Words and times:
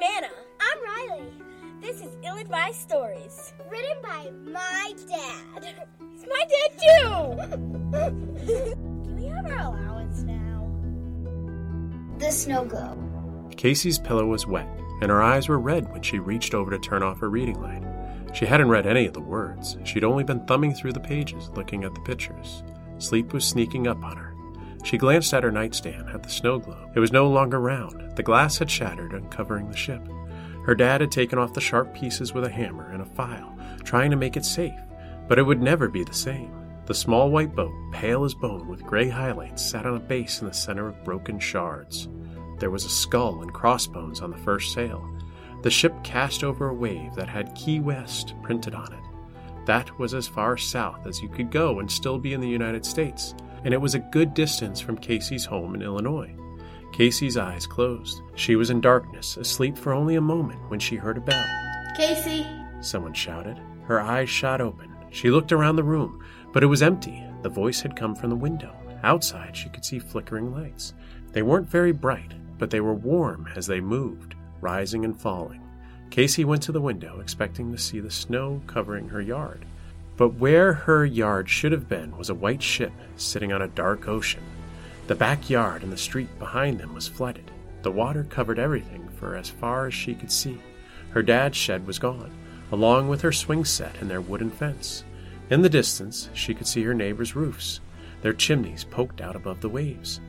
I'm 0.00 0.16
Anna. 0.16 0.30
I'm 0.60 0.82
Riley. 0.82 1.32
This 1.80 2.00
is 2.00 2.16
Ill 2.24 2.36
Advised 2.36 2.80
Stories. 2.80 3.52
Written 3.70 4.00
by 4.02 4.30
my 4.50 4.94
dad. 5.06 5.74
It's 6.14 6.26
my 6.26 6.42
dad 6.48 6.70
too! 6.80 7.36
Can 9.04 9.16
we 9.16 9.26
have 9.26 9.44
our 9.44 9.58
allowance 9.58 10.22
now? 10.22 10.70
The 12.18 12.30
snow 12.30 12.64
globe. 12.64 13.56
Casey's 13.58 13.98
pillow 13.98 14.24
was 14.24 14.46
wet, 14.46 14.68
and 15.02 15.10
her 15.10 15.22
eyes 15.22 15.50
were 15.50 15.58
red 15.58 15.92
when 15.92 16.00
she 16.02 16.18
reached 16.18 16.54
over 16.54 16.70
to 16.70 16.78
turn 16.78 17.02
off 17.02 17.20
her 17.20 17.28
reading 17.28 17.60
light. 17.60 17.82
She 18.32 18.46
hadn't 18.46 18.70
read 18.70 18.86
any 18.86 19.04
of 19.06 19.12
the 19.12 19.20
words. 19.20 19.76
She'd 19.84 20.04
only 20.04 20.24
been 20.24 20.46
thumbing 20.46 20.72
through 20.72 20.94
the 20.94 21.00
pages, 21.00 21.50
looking 21.50 21.84
at 21.84 21.94
the 21.94 22.00
pictures. 22.00 22.62
Sleep 22.96 23.34
was 23.34 23.44
sneaking 23.44 23.86
up 23.86 24.02
on 24.02 24.16
her. 24.16 24.29
She 24.82 24.98
glanced 24.98 25.34
at 25.34 25.42
her 25.42 25.52
nightstand, 25.52 26.08
at 26.10 26.22
the 26.22 26.30
snow 26.30 26.58
globe. 26.58 26.92
It 26.94 27.00
was 27.00 27.12
no 27.12 27.28
longer 27.28 27.60
round. 27.60 28.16
The 28.16 28.22
glass 28.22 28.58
had 28.58 28.70
shattered, 28.70 29.12
uncovering 29.12 29.68
the 29.68 29.76
ship. 29.76 30.02
Her 30.64 30.74
dad 30.74 31.00
had 31.00 31.10
taken 31.10 31.38
off 31.38 31.54
the 31.54 31.60
sharp 31.60 31.94
pieces 31.94 32.32
with 32.32 32.44
a 32.44 32.50
hammer 32.50 32.90
and 32.90 33.02
a 33.02 33.06
file, 33.06 33.56
trying 33.84 34.10
to 34.10 34.16
make 34.16 34.36
it 34.36 34.44
safe, 34.44 34.78
but 35.28 35.38
it 35.38 35.42
would 35.42 35.62
never 35.62 35.88
be 35.88 36.04
the 36.04 36.14
same. 36.14 36.52
The 36.86 36.94
small 36.94 37.30
white 37.30 37.54
boat, 37.54 37.72
pale 37.92 38.24
as 38.24 38.34
bone 38.34 38.68
with 38.68 38.84
gray 38.84 39.08
highlights, 39.08 39.64
sat 39.64 39.86
on 39.86 39.96
a 39.96 40.00
base 40.00 40.40
in 40.40 40.48
the 40.48 40.52
center 40.52 40.88
of 40.88 41.04
broken 41.04 41.38
shards. 41.38 42.08
There 42.58 42.70
was 42.70 42.84
a 42.84 42.90
skull 42.90 43.42
and 43.42 43.52
crossbones 43.52 44.20
on 44.20 44.30
the 44.30 44.38
first 44.38 44.72
sail. 44.72 45.08
The 45.62 45.70
ship 45.70 45.94
cast 46.02 46.42
over 46.42 46.68
a 46.68 46.74
wave 46.74 47.14
that 47.14 47.28
had 47.28 47.54
Key 47.54 47.80
West 47.80 48.34
printed 48.42 48.74
on 48.74 48.92
it. 48.92 49.66
That 49.66 49.98
was 49.98 50.14
as 50.14 50.26
far 50.26 50.56
south 50.56 51.06
as 51.06 51.22
you 51.22 51.28
could 51.28 51.50
go 51.50 51.80
and 51.80 51.90
still 51.90 52.18
be 52.18 52.32
in 52.32 52.40
the 52.40 52.48
United 52.48 52.84
States, 52.84 53.34
and 53.64 53.74
it 53.74 53.80
was 53.80 53.94
a 53.94 54.00
good 54.00 54.34
distance 54.34 54.80
from 54.80 54.96
Casey's 54.98 55.44
home 55.44 55.74
in 55.74 55.82
Illinois. 55.82 56.34
Casey's 56.92 57.36
eyes 57.36 57.66
closed. 57.66 58.20
She 58.34 58.56
was 58.56 58.70
in 58.70 58.80
darkness, 58.80 59.36
asleep 59.36 59.76
for 59.76 59.92
only 59.92 60.16
a 60.16 60.20
moment 60.20 60.60
when 60.68 60.80
she 60.80 60.96
heard 60.96 61.16
a 61.16 61.20
bell. 61.20 61.44
Casey, 61.96 62.46
Someone 62.80 63.12
shouted. 63.12 63.60
Her 63.84 64.00
eyes 64.00 64.30
shot 64.30 64.60
open. 64.60 64.94
She 65.10 65.30
looked 65.30 65.52
around 65.52 65.76
the 65.76 65.84
room, 65.84 66.24
but 66.52 66.62
it 66.62 66.66
was 66.66 66.82
empty. 66.82 67.22
The 67.42 67.48
voice 67.48 67.80
had 67.80 67.96
come 67.96 68.14
from 68.14 68.30
the 68.30 68.36
window. 68.36 68.74
Outside, 69.02 69.56
she 69.56 69.68
could 69.68 69.84
see 69.84 69.98
flickering 69.98 70.52
lights. 70.52 70.94
They 71.32 71.42
weren't 71.42 71.68
very 71.68 71.92
bright, 71.92 72.32
but 72.58 72.70
they 72.70 72.80
were 72.80 72.94
warm 72.94 73.48
as 73.54 73.66
they 73.66 73.80
moved, 73.80 74.34
rising 74.60 75.04
and 75.04 75.18
falling. 75.18 75.62
Casey 76.10 76.44
went 76.44 76.62
to 76.64 76.72
the 76.72 76.80
window, 76.80 77.20
expecting 77.20 77.70
to 77.72 77.78
see 77.78 78.00
the 78.00 78.10
snow 78.10 78.60
covering 78.66 79.08
her 79.08 79.20
yard. 79.20 79.64
But 80.20 80.34
where 80.34 80.74
her 80.74 81.06
yard 81.06 81.48
should 81.48 81.72
have 81.72 81.88
been 81.88 82.14
was 82.14 82.28
a 82.28 82.34
white 82.34 82.62
ship 82.62 82.92
sitting 83.16 83.54
on 83.54 83.62
a 83.62 83.68
dark 83.68 84.06
ocean. 84.06 84.42
The 85.06 85.14
backyard 85.14 85.82
and 85.82 85.90
the 85.90 85.96
street 85.96 86.38
behind 86.38 86.78
them 86.78 86.92
was 86.92 87.08
flooded. 87.08 87.50
The 87.80 87.90
water 87.90 88.24
covered 88.24 88.58
everything 88.58 89.08
for 89.16 89.34
as 89.34 89.48
far 89.48 89.86
as 89.86 89.94
she 89.94 90.14
could 90.14 90.30
see. 90.30 90.60
Her 91.12 91.22
dad's 91.22 91.56
shed 91.56 91.86
was 91.86 91.98
gone, 91.98 92.30
along 92.70 93.08
with 93.08 93.22
her 93.22 93.32
swing 93.32 93.64
set 93.64 93.94
and 93.98 94.10
their 94.10 94.20
wooden 94.20 94.50
fence. 94.50 95.04
In 95.48 95.62
the 95.62 95.70
distance, 95.70 96.28
she 96.34 96.52
could 96.52 96.66
see 96.66 96.82
her 96.82 96.92
neighbors' 96.92 97.34
roofs. 97.34 97.80
Their 98.20 98.34
chimneys 98.34 98.84
poked 98.84 99.22
out 99.22 99.36
above 99.36 99.62
the 99.62 99.70
waves. 99.70 100.20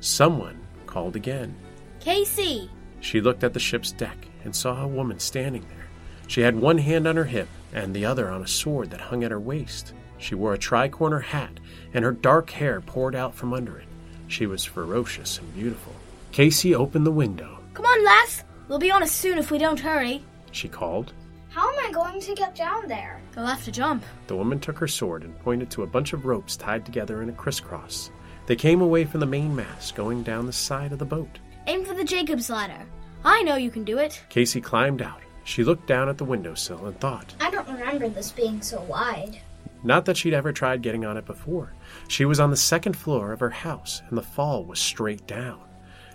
Someone 0.00 0.60
called 0.84 1.16
again. 1.16 1.56
Casey, 2.00 2.70
She 3.00 3.22
looked 3.22 3.42
at 3.42 3.54
the 3.54 3.60
ship's 3.60 3.92
deck 3.92 4.28
and 4.44 4.54
saw 4.54 4.82
a 4.82 4.86
woman 4.86 5.18
standing 5.18 5.62
there. 5.70 5.88
She 6.26 6.42
had 6.42 6.54
one 6.54 6.76
hand 6.76 7.08
on 7.08 7.16
her 7.16 7.24
hip 7.24 7.48
and 7.72 7.94
the 7.94 8.04
other 8.04 8.30
on 8.30 8.42
a 8.42 8.48
sword 8.48 8.90
that 8.90 9.00
hung 9.00 9.24
at 9.24 9.30
her 9.30 9.40
waist. 9.40 9.92
She 10.18 10.34
wore 10.34 10.54
a 10.54 10.58
tricorner 10.58 11.22
hat, 11.22 11.60
and 11.94 12.04
her 12.04 12.12
dark 12.12 12.50
hair 12.50 12.80
poured 12.80 13.14
out 13.14 13.34
from 13.34 13.52
under 13.52 13.78
it. 13.78 13.86
She 14.26 14.46
was 14.46 14.64
ferocious 14.64 15.38
and 15.38 15.54
beautiful. 15.54 15.94
Casey 16.32 16.74
opened 16.74 17.06
the 17.06 17.12
window. 17.12 17.58
come 17.74 17.86
on, 17.86 18.04
lass. 18.04 18.44
We'll 18.68 18.78
be 18.78 18.90
on 18.90 19.02
us 19.02 19.12
soon 19.12 19.38
if 19.38 19.50
we 19.50 19.58
don't 19.58 19.80
hurry. 19.80 20.22
She 20.50 20.68
called. 20.68 21.12
How 21.48 21.68
am 21.70 21.86
I 21.86 21.90
going 21.90 22.20
to 22.20 22.34
get 22.34 22.54
down 22.54 22.86
there? 22.86 23.20
You'll 23.34 23.46
have 23.46 23.64
to 23.64 23.72
jump. 23.72 24.04
The 24.26 24.36
woman 24.36 24.60
took 24.60 24.78
her 24.78 24.88
sword 24.88 25.22
and 25.22 25.38
pointed 25.40 25.70
to 25.70 25.82
a 25.82 25.86
bunch 25.86 26.12
of 26.12 26.26
ropes 26.26 26.56
tied 26.56 26.84
together 26.84 27.22
in 27.22 27.30
a 27.30 27.32
crisscross. 27.32 28.10
They 28.46 28.56
came 28.56 28.80
away 28.82 29.04
from 29.04 29.20
the 29.20 29.26
main 29.26 29.54
mast, 29.56 29.94
going 29.94 30.22
down 30.22 30.46
the 30.46 30.52
side 30.52 30.92
of 30.92 30.98
the 30.98 31.04
boat. 31.04 31.38
Aim 31.66 31.84
for 31.84 31.94
the 31.94 32.04
Jacob's 32.04 32.50
ladder. 32.50 32.84
I 33.24 33.42
know 33.42 33.56
you 33.56 33.70
can 33.70 33.84
do 33.84 33.98
it. 33.98 34.22
Casey 34.28 34.60
climbed 34.60 35.02
out. 35.02 35.20
She 35.44 35.64
looked 35.64 35.86
down 35.86 36.08
at 36.08 36.18
the 36.18 36.24
windowsill 36.24 36.86
and 36.86 36.98
thought, 37.00 37.34
I 37.40 37.47
remember 37.72 38.08
this 38.08 38.30
being 38.30 38.62
so 38.62 38.80
wide. 38.82 39.40
Not 39.84 40.04
that 40.06 40.16
she'd 40.16 40.34
ever 40.34 40.52
tried 40.52 40.82
getting 40.82 41.04
on 41.04 41.16
it 41.16 41.26
before. 41.26 41.72
She 42.08 42.24
was 42.24 42.40
on 42.40 42.50
the 42.50 42.56
second 42.56 42.96
floor 42.96 43.32
of 43.32 43.40
her 43.40 43.50
house, 43.50 44.02
and 44.08 44.18
the 44.18 44.22
fall 44.22 44.64
was 44.64 44.80
straight 44.80 45.26
down. 45.26 45.60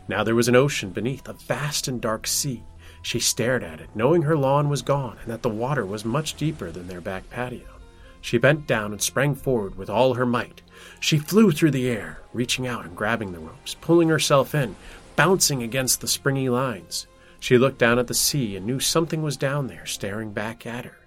Now 0.08 0.24
there 0.24 0.36
was 0.36 0.50
an 0.50 0.56
ocean 0.56 0.90
beneath, 0.90 1.28
a 1.28 1.34
vast 1.34 1.88
and 1.88 2.02
dark 2.02 2.28
sea. 2.28 2.64
She 3.02 3.20
stared 3.20 3.64
at 3.64 3.80
it, 3.80 3.90
knowing 3.96 4.24
her 4.24 4.38
lawn 4.38 4.70
was 4.70 4.82
gone 4.82 5.18
and 5.22 5.32
that 5.32 5.42
the 5.42 5.50
water 5.50 5.86
was 5.86 6.06
much 6.06 6.36
deeper 6.36 6.72
than 6.72 6.88
their 6.88 7.02
back 7.02 7.30
patio. 7.30 7.68
She 8.22 8.38
bent 8.38 8.68
down 8.68 8.94
and 8.94 9.02
sprang 9.02 9.36
forward 9.36 9.76
with 9.76 9.90
all 9.90 10.14
her 10.14 10.26
might. 10.26 10.62
She 11.02 11.18
flew 11.18 11.52
through 11.52 11.72
the 11.72 11.90
air, 11.90 12.22
reaching 12.32 12.66
out 12.66 12.86
and 12.86 12.96
grabbing 12.96 13.34
the 13.34 13.40
ropes, 13.40 13.76
pulling 13.76 14.08
herself 14.08 14.56
in, 14.56 14.78
bouncing 15.18 15.62
against 15.62 16.00
the 16.00 16.08
springy 16.08 16.48
lines. 16.48 17.08
She 17.40 17.58
looked 17.58 17.78
down 17.78 18.00
at 18.00 18.08
the 18.08 18.14
sea 18.14 18.56
and 18.56 18.66
knew 18.66 18.80
something 18.80 19.22
was 19.22 19.36
down 19.36 19.68
there, 19.68 19.86
staring 19.86 20.32
back 20.32 20.66
at 20.66 20.86
her. 20.86 21.03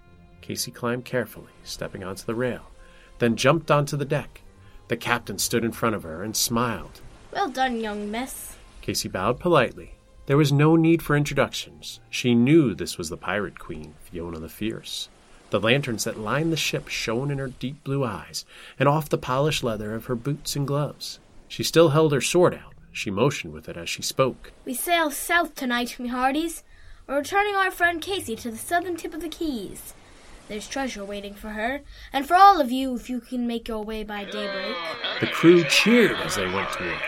Casey 0.47 0.71
climbed 0.71 1.03
carefully, 1.03 1.51
stepping 1.65 2.05
onto 2.05 2.25
the 2.25 2.33
rail, 2.33 2.71
then 3.19 3.35
jumped 3.35 3.69
onto 3.69 3.97
the 3.97 4.05
deck. 4.05 4.43
The 4.87 4.95
captain 4.95 5.39
stood 5.39 5.65
in 5.65 5.73
front 5.73 5.93
of 5.93 6.03
her 6.03 6.23
and 6.23 6.37
smiled. 6.37 7.01
Well 7.33 7.49
done, 7.49 7.81
young 7.81 8.09
miss. 8.09 8.55
Casey 8.79 9.09
bowed 9.09 9.41
politely. 9.41 9.95
There 10.25 10.37
was 10.37 10.53
no 10.53 10.77
need 10.77 11.01
for 11.01 11.17
introductions. 11.17 11.99
She 12.09 12.33
knew 12.33 12.73
this 12.73 12.97
was 12.97 13.09
the 13.09 13.17
pirate 13.17 13.59
queen, 13.59 13.95
Fiona 13.99 14.39
the 14.39 14.47
Fierce. 14.47 15.09
The 15.49 15.59
lanterns 15.59 16.05
that 16.05 16.17
lined 16.17 16.53
the 16.53 16.57
ship 16.57 16.87
shone 16.87 17.29
in 17.29 17.39
her 17.39 17.49
deep 17.49 17.83
blue 17.83 18.05
eyes 18.05 18.45
and 18.79 18.87
off 18.87 19.09
the 19.09 19.17
polished 19.17 19.65
leather 19.65 19.95
of 19.95 20.05
her 20.05 20.15
boots 20.15 20.55
and 20.55 20.65
gloves. 20.65 21.19
She 21.49 21.63
still 21.63 21.89
held 21.89 22.13
her 22.13 22.21
sword 22.21 22.53
out. 22.53 22.73
She 22.93 23.11
motioned 23.11 23.51
with 23.51 23.67
it 23.67 23.75
as 23.75 23.89
she 23.89 24.01
spoke. 24.01 24.53
We 24.63 24.73
sail 24.73 25.11
south 25.11 25.55
tonight, 25.55 25.99
me 25.99 26.07
hearties. 26.07 26.63
We're 27.05 27.17
returning 27.17 27.55
our 27.55 27.69
friend 27.69 28.01
Casey 28.01 28.37
to 28.37 28.51
the 28.51 28.57
southern 28.57 28.95
tip 28.95 29.13
of 29.13 29.19
the 29.19 29.27
Keys. 29.27 29.93
There's 30.47 30.67
treasure 30.67 31.03
waiting 31.03 31.33
for 31.33 31.49
her, 31.49 31.81
and 32.13 32.25
for 32.25 32.35
all 32.35 32.61
of 32.61 32.71
you 32.71 32.95
if 32.95 33.09
you 33.09 33.19
can 33.19 33.47
make 33.47 33.67
your 33.67 33.83
way 33.83 34.03
by 34.03 34.23
daybreak. 34.23 34.75
The 35.19 35.27
crew 35.27 35.65
cheered 35.65 36.15
as 36.17 36.35
they 36.35 36.47
went 36.47 36.71
to 36.73 36.83
work. 36.83 37.01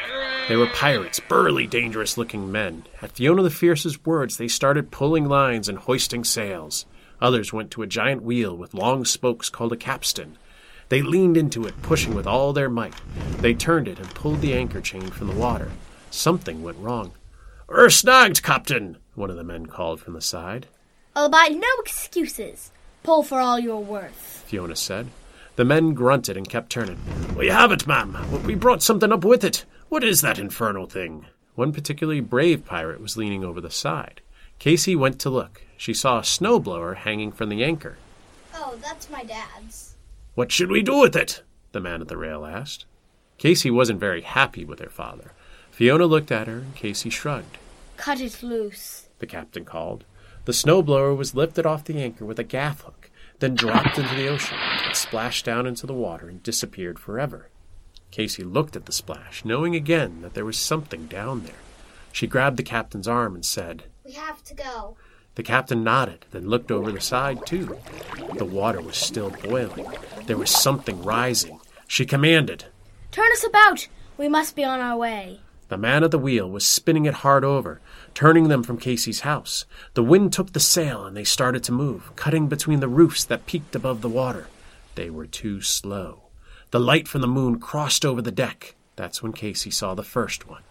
They 0.50 0.58
were 0.58 0.68
pirates, 0.68 1.22
burly, 1.22 1.66
dangerous 1.66 2.18
looking 2.18 2.52
men. 2.52 2.86
At 3.02 3.14
Fiona 3.14 3.44
the 3.44 3.50
Fierce's 3.50 4.04
words, 4.04 4.38
they 4.38 4.50
started 4.50 4.92
pulling 4.92 5.30
lines 5.30 5.70
and 5.70 5.78
hoisting 5.78 6.26
sails. 6.26 6.86
Others 7.22 7.54
went 7.54 7.72
to 7.72 7.82
a 7.82 7.88
giant 7.88 8.24
wheel 8.24 8.58
with 8.58 8.74
long 8.74 9.06
spokes 9.06 9.50
called 9.50 9.72
a 9.72 9.78
capstan. 9.78 10.38
They 10.90 11.02
leaned 11.02 11.38
into 11.38 11.66
it, 11.66 11.82
pushing 11.82 12.16
with 12.16 12.28
all 12.28 12.52
their 12.52 12.70
might. 12.70 12.96
They 13.38 13.54
turned 13.54 13.88
it 13.88 14.00
and 14.00 14.10
pulled 14.16 14.42
the 14.42 14.54
anchor 14.54 14.82
chain 14.82 15.10
from 15.12 15.28
the 15.28 15.36
water. 15.36 15.72
Something 16.10 16.62
went 16.64 16.80
wrong. 16.80 17.14
We're 17.68 17.90
snagged, 17.92 18.42
Captain, 18.42 18.98
one 19.16 19.30
of 19.30 19.38
the 19.38 19.44
men 19.44 19.68
called 19.68 20.02
from 20.02 20.14
the 20.14 20.22
side. 20.22 20.66
I'll 21.16 21.28
abide 21.28 21.56
no 21.56 21.68
excuses. 21.80 22.72
Pull 23.04 23.24
for 23.24 23.40
all 23.40 23.60
you're 23.60 23.78
worth. 23.80 24.44
Fiona 24.48 24.76
said. 24.76 25.10
The 25.56 25.66
men 25.66 25.94
grunted 25.94 26.38
and 26.38 26.48
kept 26.50 26.70
turning. 26.70 27.00
We 27.36 27.48
have 27.48 27.72
it, 27.72 27.86
ma'am, 27.88 28.18
but 28.32 28.44
we 28.44 28.56
brought 28.56 28.82
something 28.82 29.12
up 29.12 29.24
with 29.26 29.44
it. 29.44 29.66
What 29.90 30.04
is 30.04 30.22
that 30.22 30.40
infernal 30.40 30.86
thing? 30.86 31.26
One 31.56 31.74
particularly 31.74 32.22
brave 32.22 32.66
pirate 32.66 33.02
was 33.02 33.18
leaning 33.18 33.44
over 33.44 33.60
the 33.60 33.70
side. 33.72 34.22
Casey 34.60 34.96
went 34.96 35.20
to 35.20 35.30
look. 35.30 35.62
She 35.78 35.94
saw 35.94 36.20
a 36.20 36.24
snowblower 36.24 36.96
hanging 36.98 37.32
from 37.32 37.50
the 37.50 37.64
anchor. 37.64 37.98
Oh, 38.54 38.78
that's 38.82 39.10
my 39.10 39.24
dad's. 39.24 39.96
What 40.36 40.52
should 40.52 40.70
we 40.72 40.82
do 40.82 41.00
with 41.00 41.16
it? 41.16 41.44
the 41.72 41.80
man 41.80 42.02
at 42.02 42.08
the 42.08 42.18
rail 42.18 42.46
asked. 42.46 42.86
Casey 43.38 43.72
wasn't 43.72 44.00
very 44.00 44.22
happy 44.22 44.66
with 44.66 44.80
her 44.80 44.90
father. 44.90 45.32
Fiona 45.72 46.06
looked 46.06 46.32
at 46.32 46.48
her 46.48 46.58
and 46.58 46.76
Casey 46.76 47.10
shrugged. 47.10 47.58
Cut 47.96 48.20
it 48.20 48.44
loose. 48.44 49.08
The 49.20 49.28
captain 49.28 49.64
called. 49.66 50.04
The 50.46 50.52
snowblower 50.52 51.16
was 51.16 51.36
lifted 51.36 51.66
off 51.66 51.86
the 51.86 52.02
anchor 52.02 52.26
with 52.26 52.40
a 52.40 52.44
gaff 52.44 52.82
hook, 52.82 52.99
then 53.40 53.56
dropped 53.56 53.98
into 53.98 54.16
the 54.16 54.28
ocean. 54.28 54.58
It 54.90 54.96
splashed 54.96 55.46
down 55.46 55.66
into 55.66 55.88
the 55.88 55.94
water 55.94 56.28
and 56.28 56.44
disappeared 56.44 57.00
forever. 57.00 57.50
Casey 58.12 58.44
looked 58.44 58.76
at 58.76 58.86
the 58.86 58.92
splash, 58.92 59.46
knowing 59.46 59.76
again 59.76 60.22
that 60.22 60.34
there 60.34 60.46
was 60.46 60.58
something 60.58 61.06
down 61.08 61.44
there. 61.44 61.54
She 62.12 62.28
grabbed 62.28 62.58
the 62.58 62.64
captain's 62.64 63.08
arm 63.08 63.36
and 63.36 63.46
said, 63.46 63.84
We 64.04 64.14
have 64.14 64.44
to 64.46 64.54
go. 64.54 64.98
The 65.36 65.44
captain 65.44 65.84
nodded, 65.84 66.26
then 66.32 66.50
looked 66.50 66.72
over 66.72 66.92
the 66.92 67.00
side, 67.00 67.46
too. 67.46 67.78
The 68.36 68.46
water 68.46 68.82
was 68.82 68.98
still 68.98 69.30
boiling. 69.30 69.88
There 70.26 70.38
was 70.38 70.50
something 70.50 71.02
rising. 71.04 71.62
She 71.88 72.06
commanded. 72.06 72.66
Turn 73.12 73.32
us 73.32 73.46
about. 73.46 73.88
We 74.18 74.28
must 74.28 74.56
be 74.56 74.64
on 74.64 74.80
our 74.80 74.98
way. 74.98 75.40
The 75.70 75.78
man 75.78 76.04
at 76.04 76.10
the 76.12 76.20
wheel 76.20 76.50
was 76.50 76.66
spinning 76.66 77.06
it 77.06 77.14
hard 77.16 77.44
over, 77.44 77.80
turning 78.16 78.50
them 78.50 78.64
from 78.64 78.80
Casey's 78.80 79.22
house. 79.22 79.66
The 79.94 80.04
wind 80.04 80.34
took 80.34 80.54
the 80.54 80.60
sail 80.60 81.06
and 81.06 81.16
they 81.16 81.24
started 81.24 81.64
to 81.66 81.72
move, 81.72 82.12
cutting 82.16 82.48
between 82.48 82.80
the 82.80 82.88
roofs 82.88 83.24
that 83.26 83.46
peaked 83.46 83.76
above 83.76 84.02
the 84.02 84.10
water. 84.10 84.48
They 84.96 85.12
were 85.12 85.28
too 85.28 85.62
slow. 85.62 86.24
The 86.72 86.80
light 86.80 87.08
from 87.08 87.22
the 87.22 87.28
moon 87.28 87.60
crossed 87.60 88.04
over 88.04 88.22
the 88.22 88.32
deck. 88.32 88.76
That's 88.96 89.22
when 89.22 89.32
Casey 89.32 89.70
saw 89.70 89.94
the 89.94 90.04
first 90.04 90.48
one. 90.50 90.64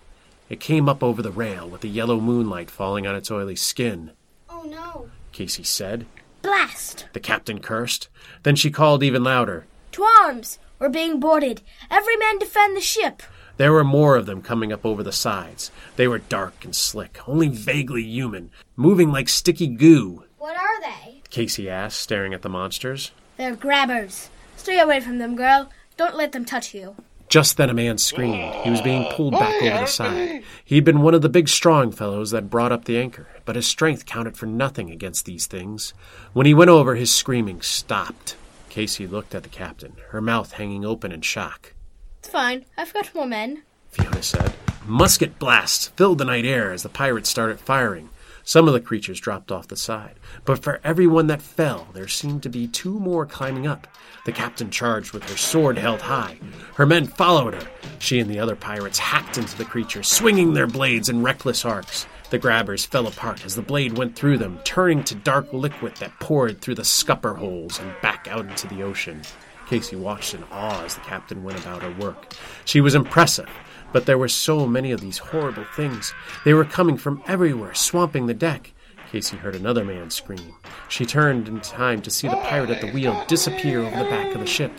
It 0.49 0.61
came 0.61 0.89
up 0.89 1.03
over 1.03 1.23
the 1.23 1.31
rail 1.31 1.69
with 1.69 1.83
the 1.83 1.89
yellow 1.89 2.21
moonlight 2.21 2.71
falling 2.71 3.07
on 3.07 3.15
its 3.15 3.31
oily 3.31 3.57
skin. 3.57 4.11
Oh 4.51 4.63
no. 4.63 5.11
Casey 5.31 5.63
said. 5.63 6.07
Blast! 6.43 7.07
The 7.13 7.21
captain 7.21 7.61
cursed. 7.61 8.09
Then 8.43 8.57
she 8.57 8.71
called 8.71 9.05
even 9.05 9.23
louder. 9.23 9.67
To 9.93 10.03
arms! 10.03 10.59
We're 10.79 10.89
being 10.89 11.21
boarded. 11.21 11.63
Every 11.91 12.17
man 12.17 12.39
defend 12.39 12.77
the 12.77 12.81
ship. 12.81 13.23
There 13.59 13.73
were 13.73 13.85
more 13.85 14.17
of 14.17 14.27
them 14.27 14.41
coming 14.41 14.73
up 14.73 14.87
over 14.87 15.03
the 15.03 15.13
sides. 15.13 15.73
They 15.97 16.07
were 16.07 16.21
dark 16.21 16.65
and 16.65 16.75
slick, 16.75 17.19
only 17.29 17.49
vaguely 17.49 18.05
human, 18.05 18.53
moving 18.77 19.11
like 19.11 19.29
sticky 19.29 19.67
goo. 19.67 20.25
What 20.39 20.57
are 20.57 20.81
they? 20.81 21.23
Casey 21.29 21.69
asked, 21.69 22.01
staring 22.01 22.33
at 22.33 22.43
the 22.43 22.49
monsters. 22.49 23.11
They're 23.37 23.57
grabbers. 23.57 24.31
Stay 24.57 24.79
away 24.79 25.01
from 25.01 25.19
them, 25.19 25.35
girl. 25.35 25.71
Don't 25.97 26.17
let 26.17 26.31
them 26.31 26.45
touch 26.45 26.73
you. 26.73 26.95
Just 27.29 27.57
then 27.57 27.69
a 27.69 27.75
man 27.75 27.99
screamed. 27.99 28.55
He 28.63 28.71
was 28.71 28.81
being 28.81 29.05
pulled 29.13 29.33
back 29.33 29.61
over 29.61 29.81
the 29.81 29.87
side. 29.87 30.45
He'd 30.65 30.85
been 30.85 31.03
one 31.03 31.15
of 31.15 31.23
the 31.23 31.29
big 31.29 31.49
strong 31.49 31.91
fellows 31.91 32.31
that 32.31 32.49
brought 32.49 32.73
up 32.73 32.85
the 32.85 32.99
anchor, 32.99 33.27
but 33.45 33.57
his 33.57 33.67
strength 33.67 34.07
counted 34.07 34.37
for 34.37 34.47
nothing 34.47 34.91
against 34.91 35.25
these 35.27 35.47
things. 35.47 35.95
When 36.33 36.47
he 36.47 36.55
went 36.55 36.71
over, 36.71 36.95
his 36.95 37.13
screaming 37.13 37.61
stopped. 37.61 38.37
Casey 38.71 39.09
looked 39.09 39.35
at 39.35 39.43
the 39.43 39.49
captain, 39.49 39.97
her 40.11 40.21
mouth 40.21 40.53
hanging 40.53 40.85
open 40.85 41.11
in 41.11 41.23
shock. 41.23 41.75
It's 42.19 42.29
fine. 42.29 42.65
I've 42.77 42.93
got 42.93 43.15
more 43.15 43.27
men. 43.27 43.63
Fiona 43.91 44.23
said. 44.23 44.55
Musket 44.85 45.39
blasts 45.39 45.89
filled 45.89 46.19
the 46.19 46.25
night 46.25 46.45
air 46.45 46.73
as 46.73 46.83
the 46.83 46.89
pirates 46.89 47.29
started 47.29 47.61
firing. 47.61 48.09
Some 48.43 48.67
of 48.67 48.73
the 48.73 48.81
creatures 48.81 49.21
dropped 49.21 49.53
off 49.53 49.69
the 49.69 49.77
side, 49.77 50.15
but 50.47 50.63
for 50.63 50.81
every 50.83 51.07
one 51.07 51.27
that 51.27 51.43
fell, 51.43 51.89
there 51.93 52.09
seemed 52.09 52.43
to 52.45 52.49
be 52.49 52.67
two 52.67 52.99
more 52.99 53.27
climbing 53.27 53.67
up. 53.67 53.87
The 54.25 54.33
captain 54.33 54.71
charged 54.71 55.13
with 55.13 55.29
her 55.29 55.37
sword 55.37 55.77
held 55.77 56.01
high. 56.01 56.39
Her 56.77 56.87
men 56.87 57.07
followed 57.07 57.53
her. 57.53 57.69
She 57.99 58.19
and 58.19 58.31
the 58.31 58.39
other 58.39 58.57
pirates 58.57 58.99
hacked 58.99 59.37
into 59.37 59.55
the 59.59 59.67
creatures, 59.67 60.09
swinging 60.09 60.55
their 60.55 60.67
blades 60.67 61.11
in 61.11 61.23
reckless 61.23 61.67
arcs. 61.67 62.07
The 62.31 62.39
grabbers 62.39 62.87
fell 62.87 63.07
apart 63.07 63.45
as 63.45 63.55
the 63.55 63.61
blade 63.61 63.99
went 63.99 64.17
through 64.17 64.39
them, 64.39 64.59
turning 64.65 65.05
to 65.05 65.15
dark 65.15 65.53
liquid 65.53 65.97
that 65.97 66.19
poured 66.19 66.63
through 66.63 66.77
the 66.77 66.85
scupper 66.85 67.35
holes 67.35 67.79
and 67.79 67.93
back 68.01 68.29
out 68.31 68.47
into 68.47 68.67
the 68.69 68.83
ocean. 68.83 69.21
Casey 69.69 69.97
watched 69.97 70.35
in 70.35 70.43
awe 70.51 70.85
as 70.85 70.95
the 70.95 71.03
captain 71.03 71.45
went 71.45 71.61
about 71.61 71.83
her 71.83 71.93
work. 71.93 72.35
She 72.65 72.81
was 72.81 72.95
impressive, 72.95 73.49
but 73.93 74.07
there 74.07 74.19
were 74.19 74.29
so 74.29 74.67
many 74.67 74.93
of 74.93 75.01
these 75.01 75.19
horrible 75.19 75.65
things. 75.77 76.15
They 76.45 76.55
were 76.55 76.65
coming 76.65 76.97
from 76.97 77.23
everywhere, 77.27 77.75
swamping 77.75 78.27
the 78.27 78.35
deck. 78.35 78.73
Casey 79.11 79.37
heard 79.37 79.55
another 79.55 79.85
man 79.85 80.11
scream. 80.11 80.55
She 80.89 81.07
turned 81.07 81.49
in 81.49 81.61
time 81.61 82.03
to 82.03 82.11
see 82.11 82.29
the 82.29 82.37
pirate 82.37 82.71
at 82.71 82.81
the 82.81 82.91
wheel 82.91 83.25
disappear 83.27 83.81
over 83.81 84.05
the 84.05 84.11
back 84.11 84.35
of 84.35 84.41
the 84.41 84.47
ship. 84.47 84.73